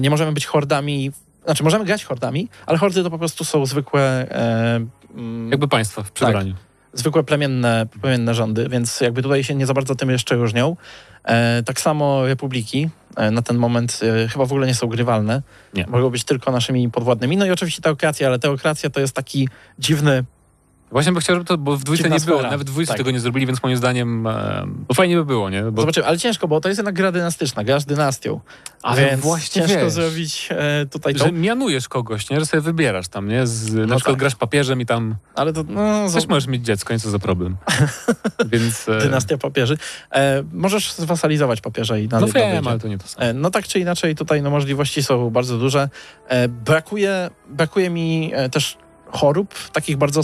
[0.00, 1.12] nie możemy być hordami.
[1.46, 4.02] Znaczy, możemy grać hordami, ale hordy to po prostu są zwykłe.
[4.30, 4.80] E,
[5.14, 6.54] mm, Jakby państwa w przebraniu.
[6.92, 10.76] zwykłe plemienne, plemienne rządy, więc jakby tutaj się nie za bardzo tym jeszcze różnią.
[11.24, 12.88] E, tak samo republiki,
[13.30, 15.42] na ten moment e, chyba w ogóle nie są grywalne.
[15.74, 15.86] Nie.
[15.86, 17.36] Mogą być tylko naszymi podwładnymi.
[17.36, 19.48] No i oczywiście teokracja, ale teokracja to jest taki
[19.78, 20.24] dziwny
[20.96, 22.96] Właśnie bym chciał, żeby to, bo w dwójce nie było, nawet w dwójce Tak.
[22.98, 25.62] tego nie zrobili, więc moim zdaniem e, no fajnie by było, nie?
[25.62, 28.40] Bo, Zobaczymy, ale ciężko, bo to jest jednak gra dynastyczna, grasz dynastią.
[28.82, 31.24] Ale więc właśnie ciężko wiesz, zrobić e, tutaj to.
[31.24, 32.40] że mianujesz kogoś, nie?
[32.40, 33.46] Że sobie wybierasz tam, nie?
[33.46, 34.16] Z, na No przykład tak.
[34.20, 37.18] grasz papieżem i tam Ale to no, też zo- możesz mieć dziecko, nie co za
[37.18, 37.56] problem.
[38.52, 38.88] więc...
[38.88, 39.78] E, dynastia papieży.
[40.12, 43.26] E, możesz zwasalizować papieża i no dalej wiem, ale to nie to samo.
[43.26, 45.88] E, No tak czy inaczej, tutaj no, możliwości są bardzo duże.
[46.28, 48.76] E, brakuje, brakuje mi e, też
[49.10, 50.20] chorób, takich bardzo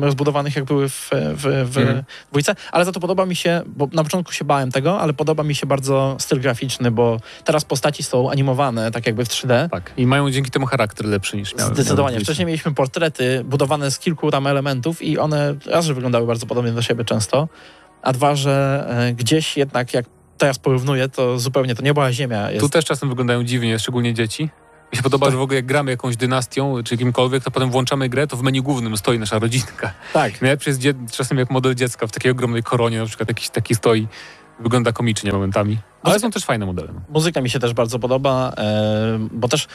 [0.00, 2.02] rozbudowanych, jak były w, w, w Mhm.
[2.30, 5.42] dwójce, ale za to podoba mi się, bo na początku się bałem tego, ale podoba
[5.42, 9.68] mi się bardzo styl graficzny, bo teraz postaci są animowane, tak jakby w 3D.
[9.68, 9.92] Tak.
[9.96, 11.74] I mają dzięki temu charakter lepszy niż miałem.
[11.74, 12.20] Zdecydowanie.
[12.20, 16.72] Wcześniej mieliśmy portrety budowane z kilku tam elementów i one raz, że wyglądały bardzo podobnie
[16.72, 17.48] do siebie często,
[18.02, 20.06] a dwa, że e, gdzieś jednak jak
[20.38, 22.50] teraz porównuję, to zupełnie to nie była ziemia.
[22.50, 24.50] Jest Tu też czasem wyglądają dziwnie, szczególnie dzieci.
[24.94, 28.08] Mi się podoba, że w ogóle jak gramy jakąś dynastią, czy kimkolwiek, to potem włączamy
[28.08, 29.92] grę, to w menu głównym stoi nasza rodzinka.
[30.12, 30.42] tak.
[30.42, 33.74] Najlepszy jest dzie- czasem jak model dziecka w takiej ogromnej koronie, na przykład jakiś taki
[33.74, 34.06] stoi.
[34.60, 35.78] Wygląda komicznie momentami.
[36.02, 36.88] Ale są też fajne modele.
[36.94, 37.00] no.
[37.08, 39.66] Muzyka mi się też bardzo podoba, e, bo też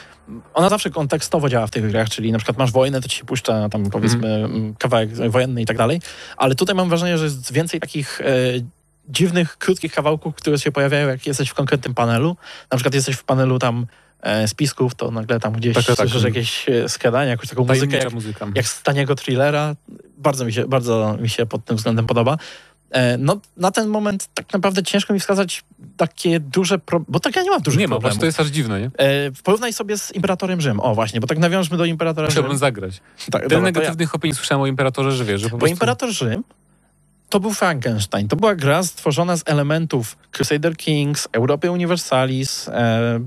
[0.54, 3.24] ona zawsze kontekstowo działa w tych grach, czyli na przykład masz wojnę, to ci się
[3.24, 4.74] puszcza tam powiedzmy mm.
[4.74, 6.00] kawałek wojenny i tak dalej,
[6.36, 8.24] ale tutaj mam wrażenie, że jest więcej takich e,
[9.08, 12.36] dziwnych, krótkich kawałków, które się pojawiają, jak jesteś w konkretnym panelu.
[12.70, 13.86] Na przykład jesteś w panelu tam
[14.46, 16.08] spisków, to nagle tam gdzieś Tak, tak, tak.
[16.08, 18.46] słyszysz jakieś e, skradanie, jakąś taką muzykę, jak, muzyka.
[18.54, 19.74] jak z taniego thrillera.
[20.18, 22.36] Bardzo mi się, bardzo mi się pod tym względem podoba.
[22.90, 25.64] E, No, na ten moment tak naprawdę ciężko mi wskazać
[25.96, 28.02] takie duże bo tak ja nie mam dużych Nie ma, problemów.
[28.02, 28.90] właśnie to jest aż dziwne, nie?
[28.98, 30.80] E, porównaj sobie z Imperatorem Rzym.
[30.80, 32.58] O właśnie, bo tak nawiążmy do Imperatora Chciałbym Rzym.
[32.58, 33.00] zagrać.
[33.30, 33.60] Tak, Tyle to ja.
[33.60, 35.72] negatywnych opinii słyszałem o Imperatorze, że wiesz, że po Bo prostu...
[35.74, 36.44] Imperator Rzym
[37.28, 38.28] to był Frankenstein.
[38.28, 43.20] To była gra stworzona z elementów Crusader Kings, Europy Universalis, e,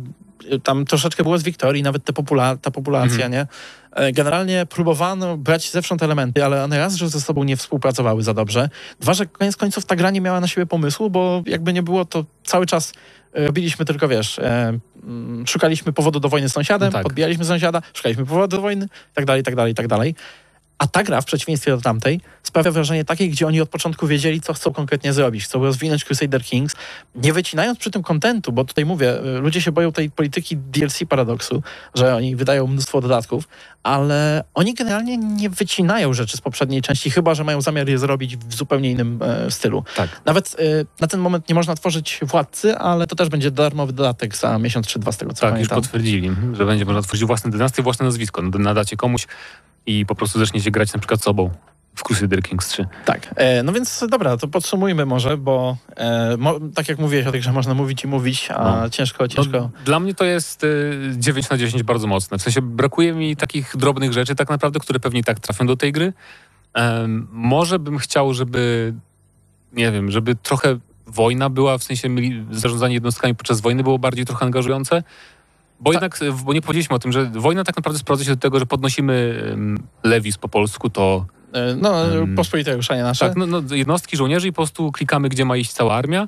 [0.64, 3.32] tam troszeczkę było z Wiktorii, nawet te popula ta populacja, Mhm.
[3.32, 3.48] nie?
[3.92, 8.34] E, Generalnie próbowano brać zewsząd elementy, ale one raz, że ze sobą nie współpracowały za
[8.34, 8.70] dobrze.
[9.00, 12.06] Dwa, że koniec końców ta gra nie miała na siebie pomysłu, bo jakby nie było,
[12.06, 12.94] to cały czas
[13.34, 17.04] e, robiliśmy tylko, wiesz, e, mm, szukaliśmy powodu do wojny z sąsiadem, No tak.
[17.04, 20.16] podbijaliśmy sąsiada, szukaliśmy powodu do wojny, tak dalej, tak dalej, tak dalej.
[20.84, 24.42] A ta gra, w przeciwieństwie do tamtej, sprawia wrażenie takiej, gdzie oni od początku wiedzieli,
[24.42, 25.44] co chcą konkretnie zrobić.
[25.46, 26.76] Chcą rozwinąć Crusader Kings,
[27.16, 31.00] nie wycinając przy tym kontentu, bo tutaj mówię, y, ludzie się boją tej polityki DLC
[31.10, 31.64] paradoksu,
[31.96, 33.48] że oni wydają mnóstwo dodatków,
[33.84, 38.38] ale oni generalnie nie wycinają rzeczy z poprzedniej części, chyba, że mają zamiar je zrobić
[38.38, 39.84] w zupełnie innym e, stylu.
[39.96, 40.22] Tak.
[40.26, 44.36] Nawet y, na ten moment nie można tworzyć władcy, ale to też będzie darmowy dodatek
[44.36, 45.82] za miesiąc czy dwa z tego, co Tak, już pamiętam.
[45.82, 48.42] potwierdzili, że będzie można tworzyć własne dynastie, własne nazwisko.
[48.42, 49.28] Nadacie komuś
[49.86, 51.50] i po prostu zaczniecie grać na przykład sobą
[51.96, 52.86] w Crusader Kings 3.
[53.06, 57.32] Tak, e, no więc dobra, to podsumujmy może, bo e, mo, tak jak mówiłeś o
[57.32, 58.90] tych, że można mówić i mówić, a No.
[58.90, 59.70] ciężko, No, ciężko.
[59.86, 62.38] dla mnie to jest y, 9 na 10 bardzo mocne.
[62.38, 65.92] W sensie brakuje mi takich drobnych rzeczy tak naprawdę, które pewnie tak trafią do tej
[65.92, 66.14] gry.
[66.74, 68.94] Em, może bym chciał, żeby
[69.74, 70.78] nie wiem, żeby trochę
[71.08, 72.10] wojna była, w sensie
[72.52, 75.04] zarządzanie jednostkami podczas wojny było bardziej trochę angażujące.
[75.84, 76.02] Bo Tak.
[76.02, 78.60] jednak, y, bo nie powiedzieliśmy o tym, że wojna tak naprawdę sprowadza się do tego,
[78.60, 83.26] że podnosimy um, levis po polsku, to E, no, Em, pospolite ruszanie nasze.
[83.28, 86.28] tak, no, no, jednostki żołnierzy i po prostu klikamy, gdzie ma iść cała armia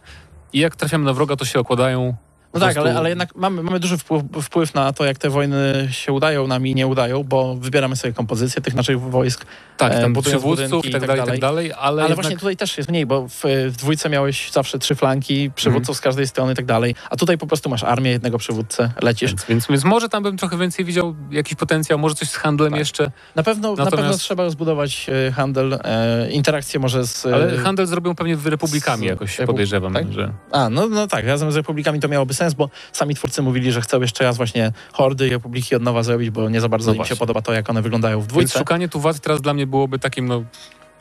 [0.53, 2.15] i jak trafiamy na wroga, to się okładają.
[2.55, 5.87] No tak, ale, ale jednak mamy, mamy duży wpływ, wpływ na to, jak te wojny
[5.91, 9.45] się udają nam i nie udają, bo wybieramy sobie kompozycję tych naszych wojsk.
[9.77, 12.57] Tak, e, tam przywódców i tak dalej, i tak dalej, ale, Ale jednak, właśnie tutaj
[12.57, 15.95] też jest mniej, bo w, w dwójce miałeś zawsze trzy flanki, przywódców Mhm.
[15.95, 19.29] z każdej strony i tak dalej, a tutaj po prostu masz armię, jednego przywódcę, lecisz.
[19.31, 22.71] więc, więc, więc może tam bym trochę więcej widział jakiś potencjał, może coś z handlem
[22.71, 22.79] Tak.
[22.79, 27.25] jeszcze, Na pewno, na Natomiast- pewno trzeba rozbudować e, handel, e, interakcje może z...
[27.25, 30.13] e, ale handel zrobią pewnie w republikami z jakoś, podejrzewam, tak?
[30.13, 30.31] że...
[30.51, 33.81] A, no, no tak, razem z republikami to miałoby sens, bo sami twórcy mówili, że
[33.81, 36.93] chcą jeszcze raz właśnie hordy i republiki od nowa zrobić, bo nie za bardzo No
[36.93, 37.15] im się właśnie.
[37.15, 38.59] podoba to, jak one wyglądają w Więc dwójce.
[38.59, 40.43] szukanie tu wad teraz dla mnie byłoby takim, no,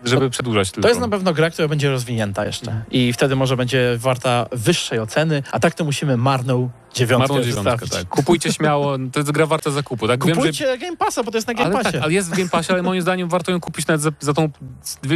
[0.04, 0.82] żeby przedłużać tylko.
[0.82, 4.98] To jest na pewno gra, która będzie rozwinięta jeszcze i wtedy może będzie warta wyższej
[5.00, 8.08] oceny, a tak to musimy marną dziewiątkę Marną dziewiątkę, tak.
[8.08, 10.24] Kupujcie śmiało, to jest gra warta zakupu, tak?
[10.24, 11.92] Wiem, że Kupujcie Game Passa, bo to jest na Game ale Passie.
[11.92, 14.34] tak, ale jest w Game Passie, ale moim zdaniem warto ją kupić nawet za, za
[14.34, 14.48] tą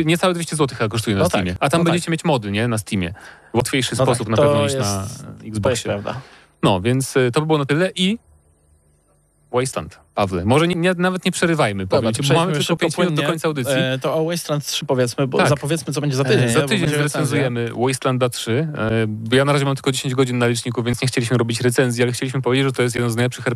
[0.05, 1.57] niecałe 200 zł chyba kosztuje na No tak, Steamie.
[1.61, 2.69] A tam no będziecie mieć mody, nie?
[2.69, 3.15] Na Steamie.
[3.53, 5.85] Łatwiejszy No sposób tak, na pewno niż na To jest Xboxie.
[5.85, 6.21] prawda.
[6.63, 8.19] No, więc y, to by było na tyle i
[9.53, 10.45] Wasteland, Pawle.
[10.45, 13.49] Może nie, nie, nawet nie przerywajmy, Dobra, powiem ci, mamy tylko 5 minut do końca
[13.49, 13.75] audycji.
[13.77, 15.49] E, to o Wasteland 3 powiedzmy, bo Tak.
[15.49, 16.45] zapowiedzmy, co będzie za tydzień.
[16.45, 18.69] E, za tydzień zrecenzujemy Wastelanda 3.
[19.33, 22.03] E, ja na razie mam tylko 10 godzin na liczniku, więc nie chcieliśmy robić recenzji,
[22.03, 23.47] ale chcieliśmy powiedzieć, że to jest jeden z najlepszych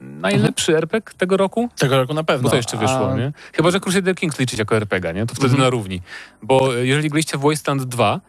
[0.00, 1.68] najlepszy RPG tego roku.
[1.78, 2.42] Tego roku na pewno.
[2.42, 3.16] Bo to jeszcze wyszło, a...
[3.16, 3.32] nie?
[3.52, 5.26] Chyba, że Crusader Kings liczyć jako RPG, nie?
[5.26, 5.62] To wtedy Mhm.
[5.62, 6.02] na równi.
[6.42, 8.20] Bo e, jeżeli graliście w Wasteland 2, em,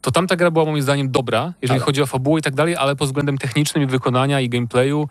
[0.00, 1.86] to tamta gra była moim zdaniem dobra, jeżeli Ale.
[1.86, 5.08] chodzi o fabułę i tak dalej, ale pod względem technicznym i wykonania i gameplayu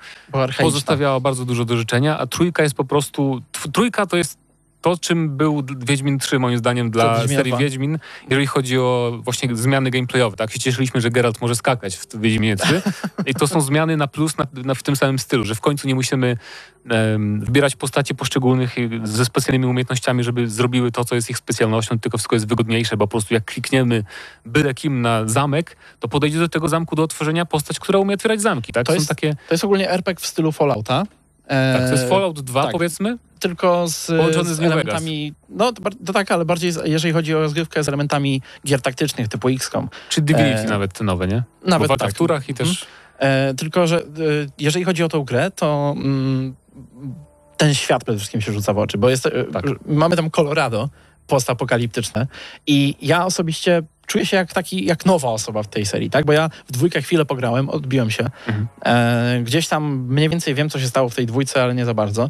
[0.59, 3.41] pozostawiała bardzo dużo do życzenia, a trójka jest po prostu...
[3.73, 4.42] Trójka to jest
[4.83, 7.57] to, czym był Wiedźmin 3 moim zdaniem dla serii 2.
[7.57, 10.37] Wiedźmin, jeżeli chodzi o właśnie zmiany gameplayowe.
[10.37, 12.81] Tak się cieszyliśmy, że Geralt może skakać w Wiedźminie 3
[13.25, 15.87] i to są zmiany na plus na, na, w tym samym stylu, że w końcu
[15.87, 16.37] nie musimy
[16.89, 21.99] em, wybierać postaci poszczególnych i ze specjalnymi umiejętnościami, żeby zrobiły to, co jest ich specjalnością,
[21.99, 24.03] tylko wszystko jest wygodniejsze, bo po prostu jak klikniemy
[24.45, 28.41] byle kim na zamek, to podejdzie do tego zamku do otworzenia postać, która umie otwierać
[28.41, 28.73] zamki.
[28.73, 28.85] Tak?
[28.85, 29.35] To są jest- takie...
[29.47, 31.03] To jest ogólnie RPG w stylu Fallouta.
[31.47, 32.71] E, Tak, to jest Fallout 2 tak.
[32.71, 35.33] powiedzmy, Tylko z, Połączony z z elementami.
[35.49, 35.71] No
[36.05, 39.89] to, tak, ale bardziej jeżeli chodzi o rozgrywkę z elementami gier taktycznych typu XCOM.
[40.09, 41.43] czy Divinity E, nawet te nowe, nie?
[41.65, 42.11] Nawet Bo tak.
[42.11, 42.69] w turach i Mhm.
[42.69, 42.85] też...
[43.19, 44.03] E, tylko, że e,
[44.59, 46.55] jeżeli chodzi o tą grę, to mm,
[47.57, 49.67] ten świat przede wszystkim się rzuca w oczy, bo jest, e, Tak.
[49.67, 50.89] że mamy tam Colorado
[51.27, 52.27] postapokaliptyczne
[52.67, 56.25] i ja osobiście czuję się jak taki, jak nowa osoba w tej serii, tak?
[56.25, 58.29] Bo ja w dwójkę chwilę pograłem, odbiłem się.
[58.47, 58.67] Mhm.
[58.85, 61.93] E, gdzieś tam mniej więcej wiem, co się stało w tej dwójce, ale nie za
[61.93, 62.29] bardzo.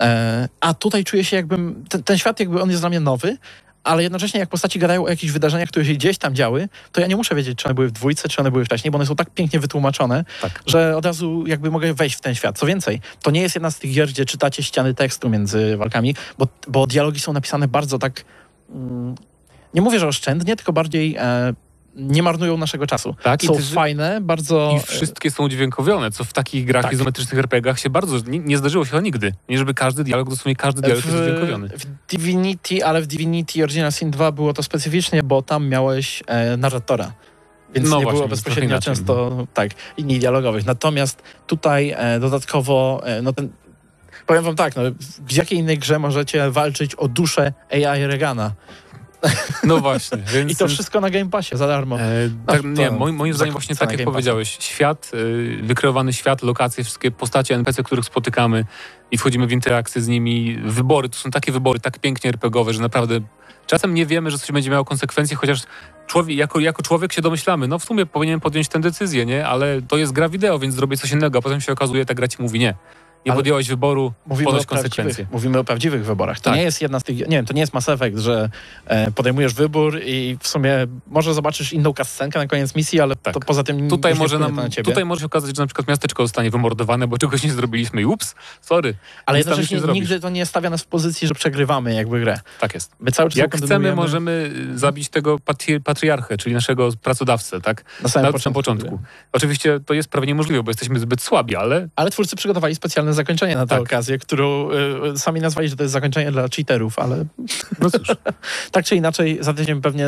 [0.00, 3.36] E, a tutaj czuję się jakbym, ten, ten świat jakby on jest dla mnie nowy,
[3.84, 7.06] ale jednocześnie jak postaci gadają o jakichś wydarzeniach, które się gdzieś tam działy, to ja
[7.06, 9.16] nie muszę wiedzieć, czy one były w dwójce, czy one były wcześniej, bo one są
[9.16, 10.62] tak pięknie wytłumaczone, Tak.
[10.66, 12.58] że od razu jakby mogę wejść w ten świat.
[12.58, 16.14] Co więcej, to nie jest jedna z tych gier, gdzie czytacie ściany tekstu między walkami,
[16.38, 18.24] bo, bo dialogi są napisane bardzo tak,
[18.70, 19.14] mm,
[19.74, 21.52] nie mówię, że oszczędnie, tylko bardziej e,
[21.96, 23.16] nie marnują naszego czasu.
[23.22, 24.72] Tak, i są też- fajne, bardzo...
[24.76, 26.92] I wszystkie są udźwiękowione, co w takich grach Tak.
[26.92, 29.34] izometrycznych RPG-ach się bardzo nie, nie zdarzyło się chyba nigdy.
[29.48, 31.68] Nie żeby każdy dialog, dosłownie każdy dialog jest udźwiękowiony.
[31.68, 36.56] w Divinity, ale w Divinity Original Sin 2 było to specyficznie, bo tam miałeś e,
[36.56, 37.12] narratora.
[37.74, 40.66] Więc No nie właśnie, było bezpośrednio często tak, linii dialogowych.
[40.66, 43.48] Natomiast tutaj e, dodatkowo, e, no ten,
[44.26, 44.82] powiem wam tak, no,
[45.28, 48.52] w jakiej innej grze możecie walczyć o duszę AI Regana?
[49.64, 50.52] No właśnie, więc...
[50.52, 52.00] I to wszystko na Game Passie za darmo.
[52.00, 56.84] E, tak, nie, moim, moim zdaniem właśnie tak jak powiedziałeś, świat, y, wykreowany świat, lokacje,
[56.84, 58.64] wszystkie postacie NPC, których spotykamy
[59.10, 62.80] i wchodzimy w interakcję z nimi, wybory, to są takie wybory tak pięknie RPGowe, że
[62.80, 63.20] naprawdę
[63.66, 65.62] czasem nie wiemy, że coś będzie miało konsekwencje, chociaż
[66.06, 69.46] człowiek, jako, jako człowiek się domyślamy, no w sumie powinienem podjąć tę decyzję, nie?
[69.46, 72.28] Ale to jest gra wideo, więc zrobię coś innego, a potem się okazuje, ta gra
[72.28, 72.74] ci mówi nie.
[73.26, 75.26] Nie podjąłeś wyboru, Mówimy konsekwencje.
[75.32, 76.38] mówimy o prawdziwych wyborach.
[76.40, 76.54] To Tak.
[76.56, 77.16] nie jest jedna z tych.
[77.18, 78.50] Nie wiem, to nie jest Mass Effect, że
[78.86, 80.70] e, podejmujesz wybór i w sumie
[81.06, 83.34] może zobaczysz inną kascenkę na koniec misji, ale Tak.
[83.34, 84.84] to poza tym Tutaj może, nam, na ciebie.
[84.84, 88.04] tutaj może się okazać, że na przykład miasteczko zostanie wymordowane, bo czegoś nie zrobiliśmy i
[88.04, 88.94] ups, sorry.
[89.26, 92.40] ale jednocześnie nie nigdy to nie stawia nas w pozycji, że przegrywamy jakby grę.
[92.60, 92.92] Tak jest.
[93.00, 97.84] My cały czas Jak chcemy, możemy y, zabić tego patri patriarchę, czyli naszego pracodawcę, tak?
[98.02, 98.58] na samym Na początku.
[98.62, 98.98] początku.
[99.32, 103.56] Oczywiście to jest prawie niemożliwe, bo jesteśmy zbyt słabi, ale Ale twórcy przygotowali specjalne zakończenie
[103.56, 103.80] na tę Tak.
[103.80, 104.70] okazję, którą
[105.14, 107.24] y, sami nazwali, że to jest zakończenie dla cheaterów, ale
[107.80, 108.08] no cóż.
[108.72, 110.06] tak czy inaczej za tydzień pewnie,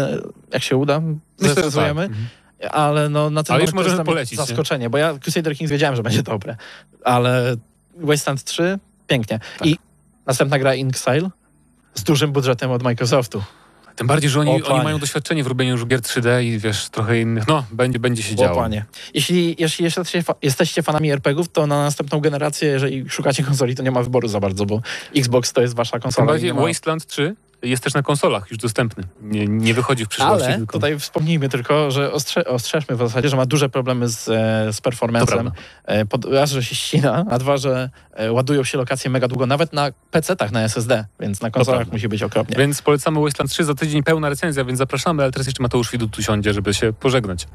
[0.53, 1.03] jak się uda,
[1.39, 2.03] zrecenzujemy.
[2.03, 2.27] Mhm.
[2.71, 4.45] Ale no, na ten Ale już możemy polecić, nie?
[4.47, 6.57] zaskoczenie, bo ja Crusader Kings wiedziałem, że będzie dobre,
[7.05, 7.57] ale
[7.97, 9.41] Wasteland 3 pięknie.
[9.59, 9.69] Tak.
[9.69, 9.79] I
[10.27, 11.31] następna gra Inxile
[11.95, 13.43] z dużym budżetem od Microsoftu.
[13.97, 16.89] Tym bardziej, że O, oni, oni mają doświadczenie w robieniu już gier 3D i wiesz,
[16.89, 17.49] trochę innych.
[17.49, 18.57] No, będzie, będzie się O, działo.
[18.57, 18.85] panie.
[19.15, 23.83] Jeśli, jeśli jesteście, fa- jesteście fanami RPGów, to na następną generację, jeżeli szukacie konsoli, to
[23.83, 24.81] nie ma wyboru za bardzo, bo
[25.17, 26.25] Xbox to jest wasza Tym konsola.
[26.25, 26.63] i bardziej ma...
[26.63, 29.05] Wasteland 3 jest też na konsolach już dostępny.
[29.23, 30.47] Nie, nie wychodzi w przyszłości.
[30.47, 30.73] Ale tylko...
[30.73, 34.81] tutaj wspomnijmy tylko, że ostrze, ostrzeżmy w zasadzie, że ma duże problemy z, e, z
[34.81, 35.53] prawda.
[35.85, 39.47] E, pod, raz, że się ścina, a dwa, że e, ładują się lokacje mega długo,
[39.47, 42.57] nawet na PC-tach, na SSD, więc na konsolach musi być okropnie.
[42.57, 46.11] Więc polecamy Wasteland 3 za tydzień pełna recenzja, więc zapraszamy, ale teraz jeszcze Mateusz Widut
[46.11, 47.47] tu siądzie, żeby się pożegnać.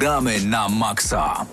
[0.00, 1.44] Gramy na maksa.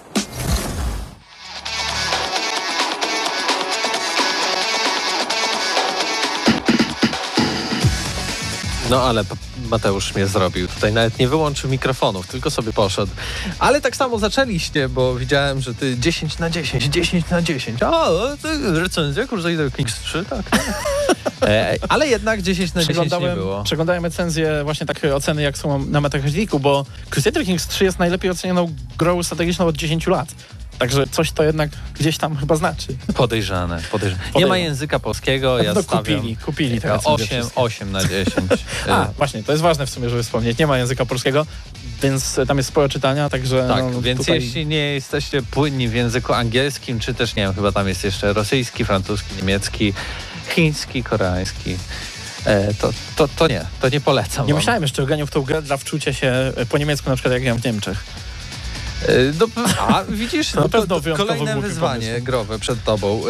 [8.90, 9.28] No ale
[9.68, 10.68] Mateusz mnie zrobił.
[10.68, 13.12] Tutaj nawet nie wyłączył mikrofonów, tylko sobie poszedł.
[13.60, 17.84] Ale tak samo zaczęliście, bo widziałem, że ty 10 na 10, 10 na 10.
[17.84, 17.90] A,
[18.42, 18.50] to
[18.82, 20.42] recenzja Crusader Kings 3, tak.
[21.42, 23.64] E, ale jednak 10 na 10 nie Przeglądałem, było.
[23.64, 28.32] przeglądałem recenzję, właśnie takie oceny, jak są na Metacriticu, bo Crusader Kings 3 jest najlepiej
[28.32, 30.30] ocenioną grą strategiczną od 10 lat.
[30.80, 31.70] Także coś to jednak
[32.00, 32.88] gdzieś tam chyba znaczy.
[33.16, 34.24] Podejrzane, podejrzane.
[34.36, 37.62] Nie ma języka polskiego, ja no stawiam kupili, kupili te recenzje 8, wszystkie.
[37.62, 38.28] 8 na 10.
[38.90, 40.58] A, E, właśnie, to jest ważne w sumie, żeby wspomnieć.
[40.58, 41.46] Nie ma języka polskiego,
[42.04, 44.36] więc tam jest sporo czytania, także Tak, no, więc tutaj...
[44.42, 48.34] jeśli nie jesteście płynni w języku angielskim, czy też, nie wiem, chyba tam jest jeszcze
[48.34, 49.94] rosyjski, francuski, niemiecki,
[50.56, 51.78] chiński, koreański,
[52.46, 54.60] e, to, to, to nie, to nie polecam Nie wam.
[54.60, 57.34] myślałem jeszcze o graniu w tą grę dla wczucia się e, po niemiecku, na przykład
[57.34, 58.04] jak gram w Niemczech.
[59.06, 59.48] E, Do,
[59.88, 62.26] a widzisz, Na no, pewno to, wyjątkowo kolejne wyzwanie pomysł.
[62.26, 63.22] growe przed tobą e,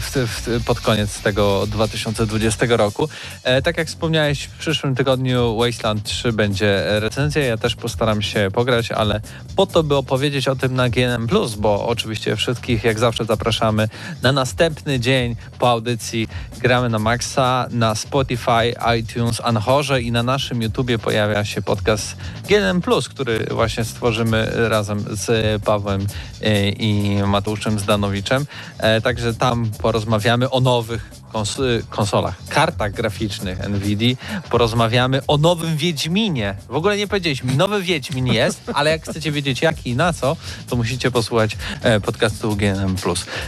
[0.00, 3.08] w, w, pod koniec tego 2020 roku.
[3.44, 7.44] E, tak jak wspomniałeś, w przyszłym tygodniu Wasteland 3 będzie recenzja.
[7.44, 9.20] Ja też postaram się pograć, ale
[9.56, 13.88] po to, by opowiedzieć o tym na GNM+, bo oczywiście wszystkich jak zawsze zapraszamy
[14.22, 20.62] na następny dzień po audycji Gramy na Maxa, na Spotify, iTunes, Anchorze i na naszym
[20.62, 22.16] YouTubie pojawia się podcast
[22.48, 26.06] GNM+, który właśnie stworzymy razem z Pawłem
[26.42, 28.46] e, i Mateuszem Zdanowiczem.
[28.78, 34.16] E, Także tam porozmawiamy o nowych kons- konsolach, kartach graficznych NVIDIA.
[34.50, 36.54] Porozmawiamy o nowym Wiedźminie.
[36.68, 40.36] W ogóle nie powiedzieliśmy, nowy Wiedźmin jest, ale jak chcecie wiedzieć jaki i na co,
[40.68, 42.96] to musicie posłuchać e, podcastu GNM+.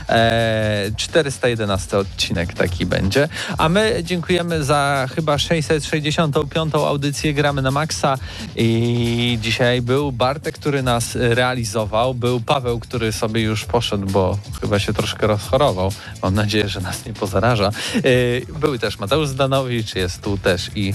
[0.09, 3.29] E, 411 odcinek taki będzie.
[3.59, 8.19] A my dziękujemy za chyba 665 audycję Gramy na Maxa
[8.57, 14.79] i dzisiaj był Bartek, który nas realizował, był Paweł, który sobie już poszedł, bo chyba
[14.79, 15.93] się troszkę rozchorował.
[16.23, 17.71] Mam nadzieję, że nas nie pozaraża.
[17.97, 20.95] E, Był też Mateusz Zdanowicz, jest tu też i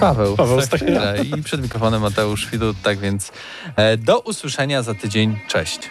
[0.00, 0.60] Paweł, Paweł
[1.24, 3.32] i przed mikrofonem Mateusz Widut, tak więc
[3.76, 5.38] e, do usłyszenia za tydzień.
[5.48, 5.90] Cześć.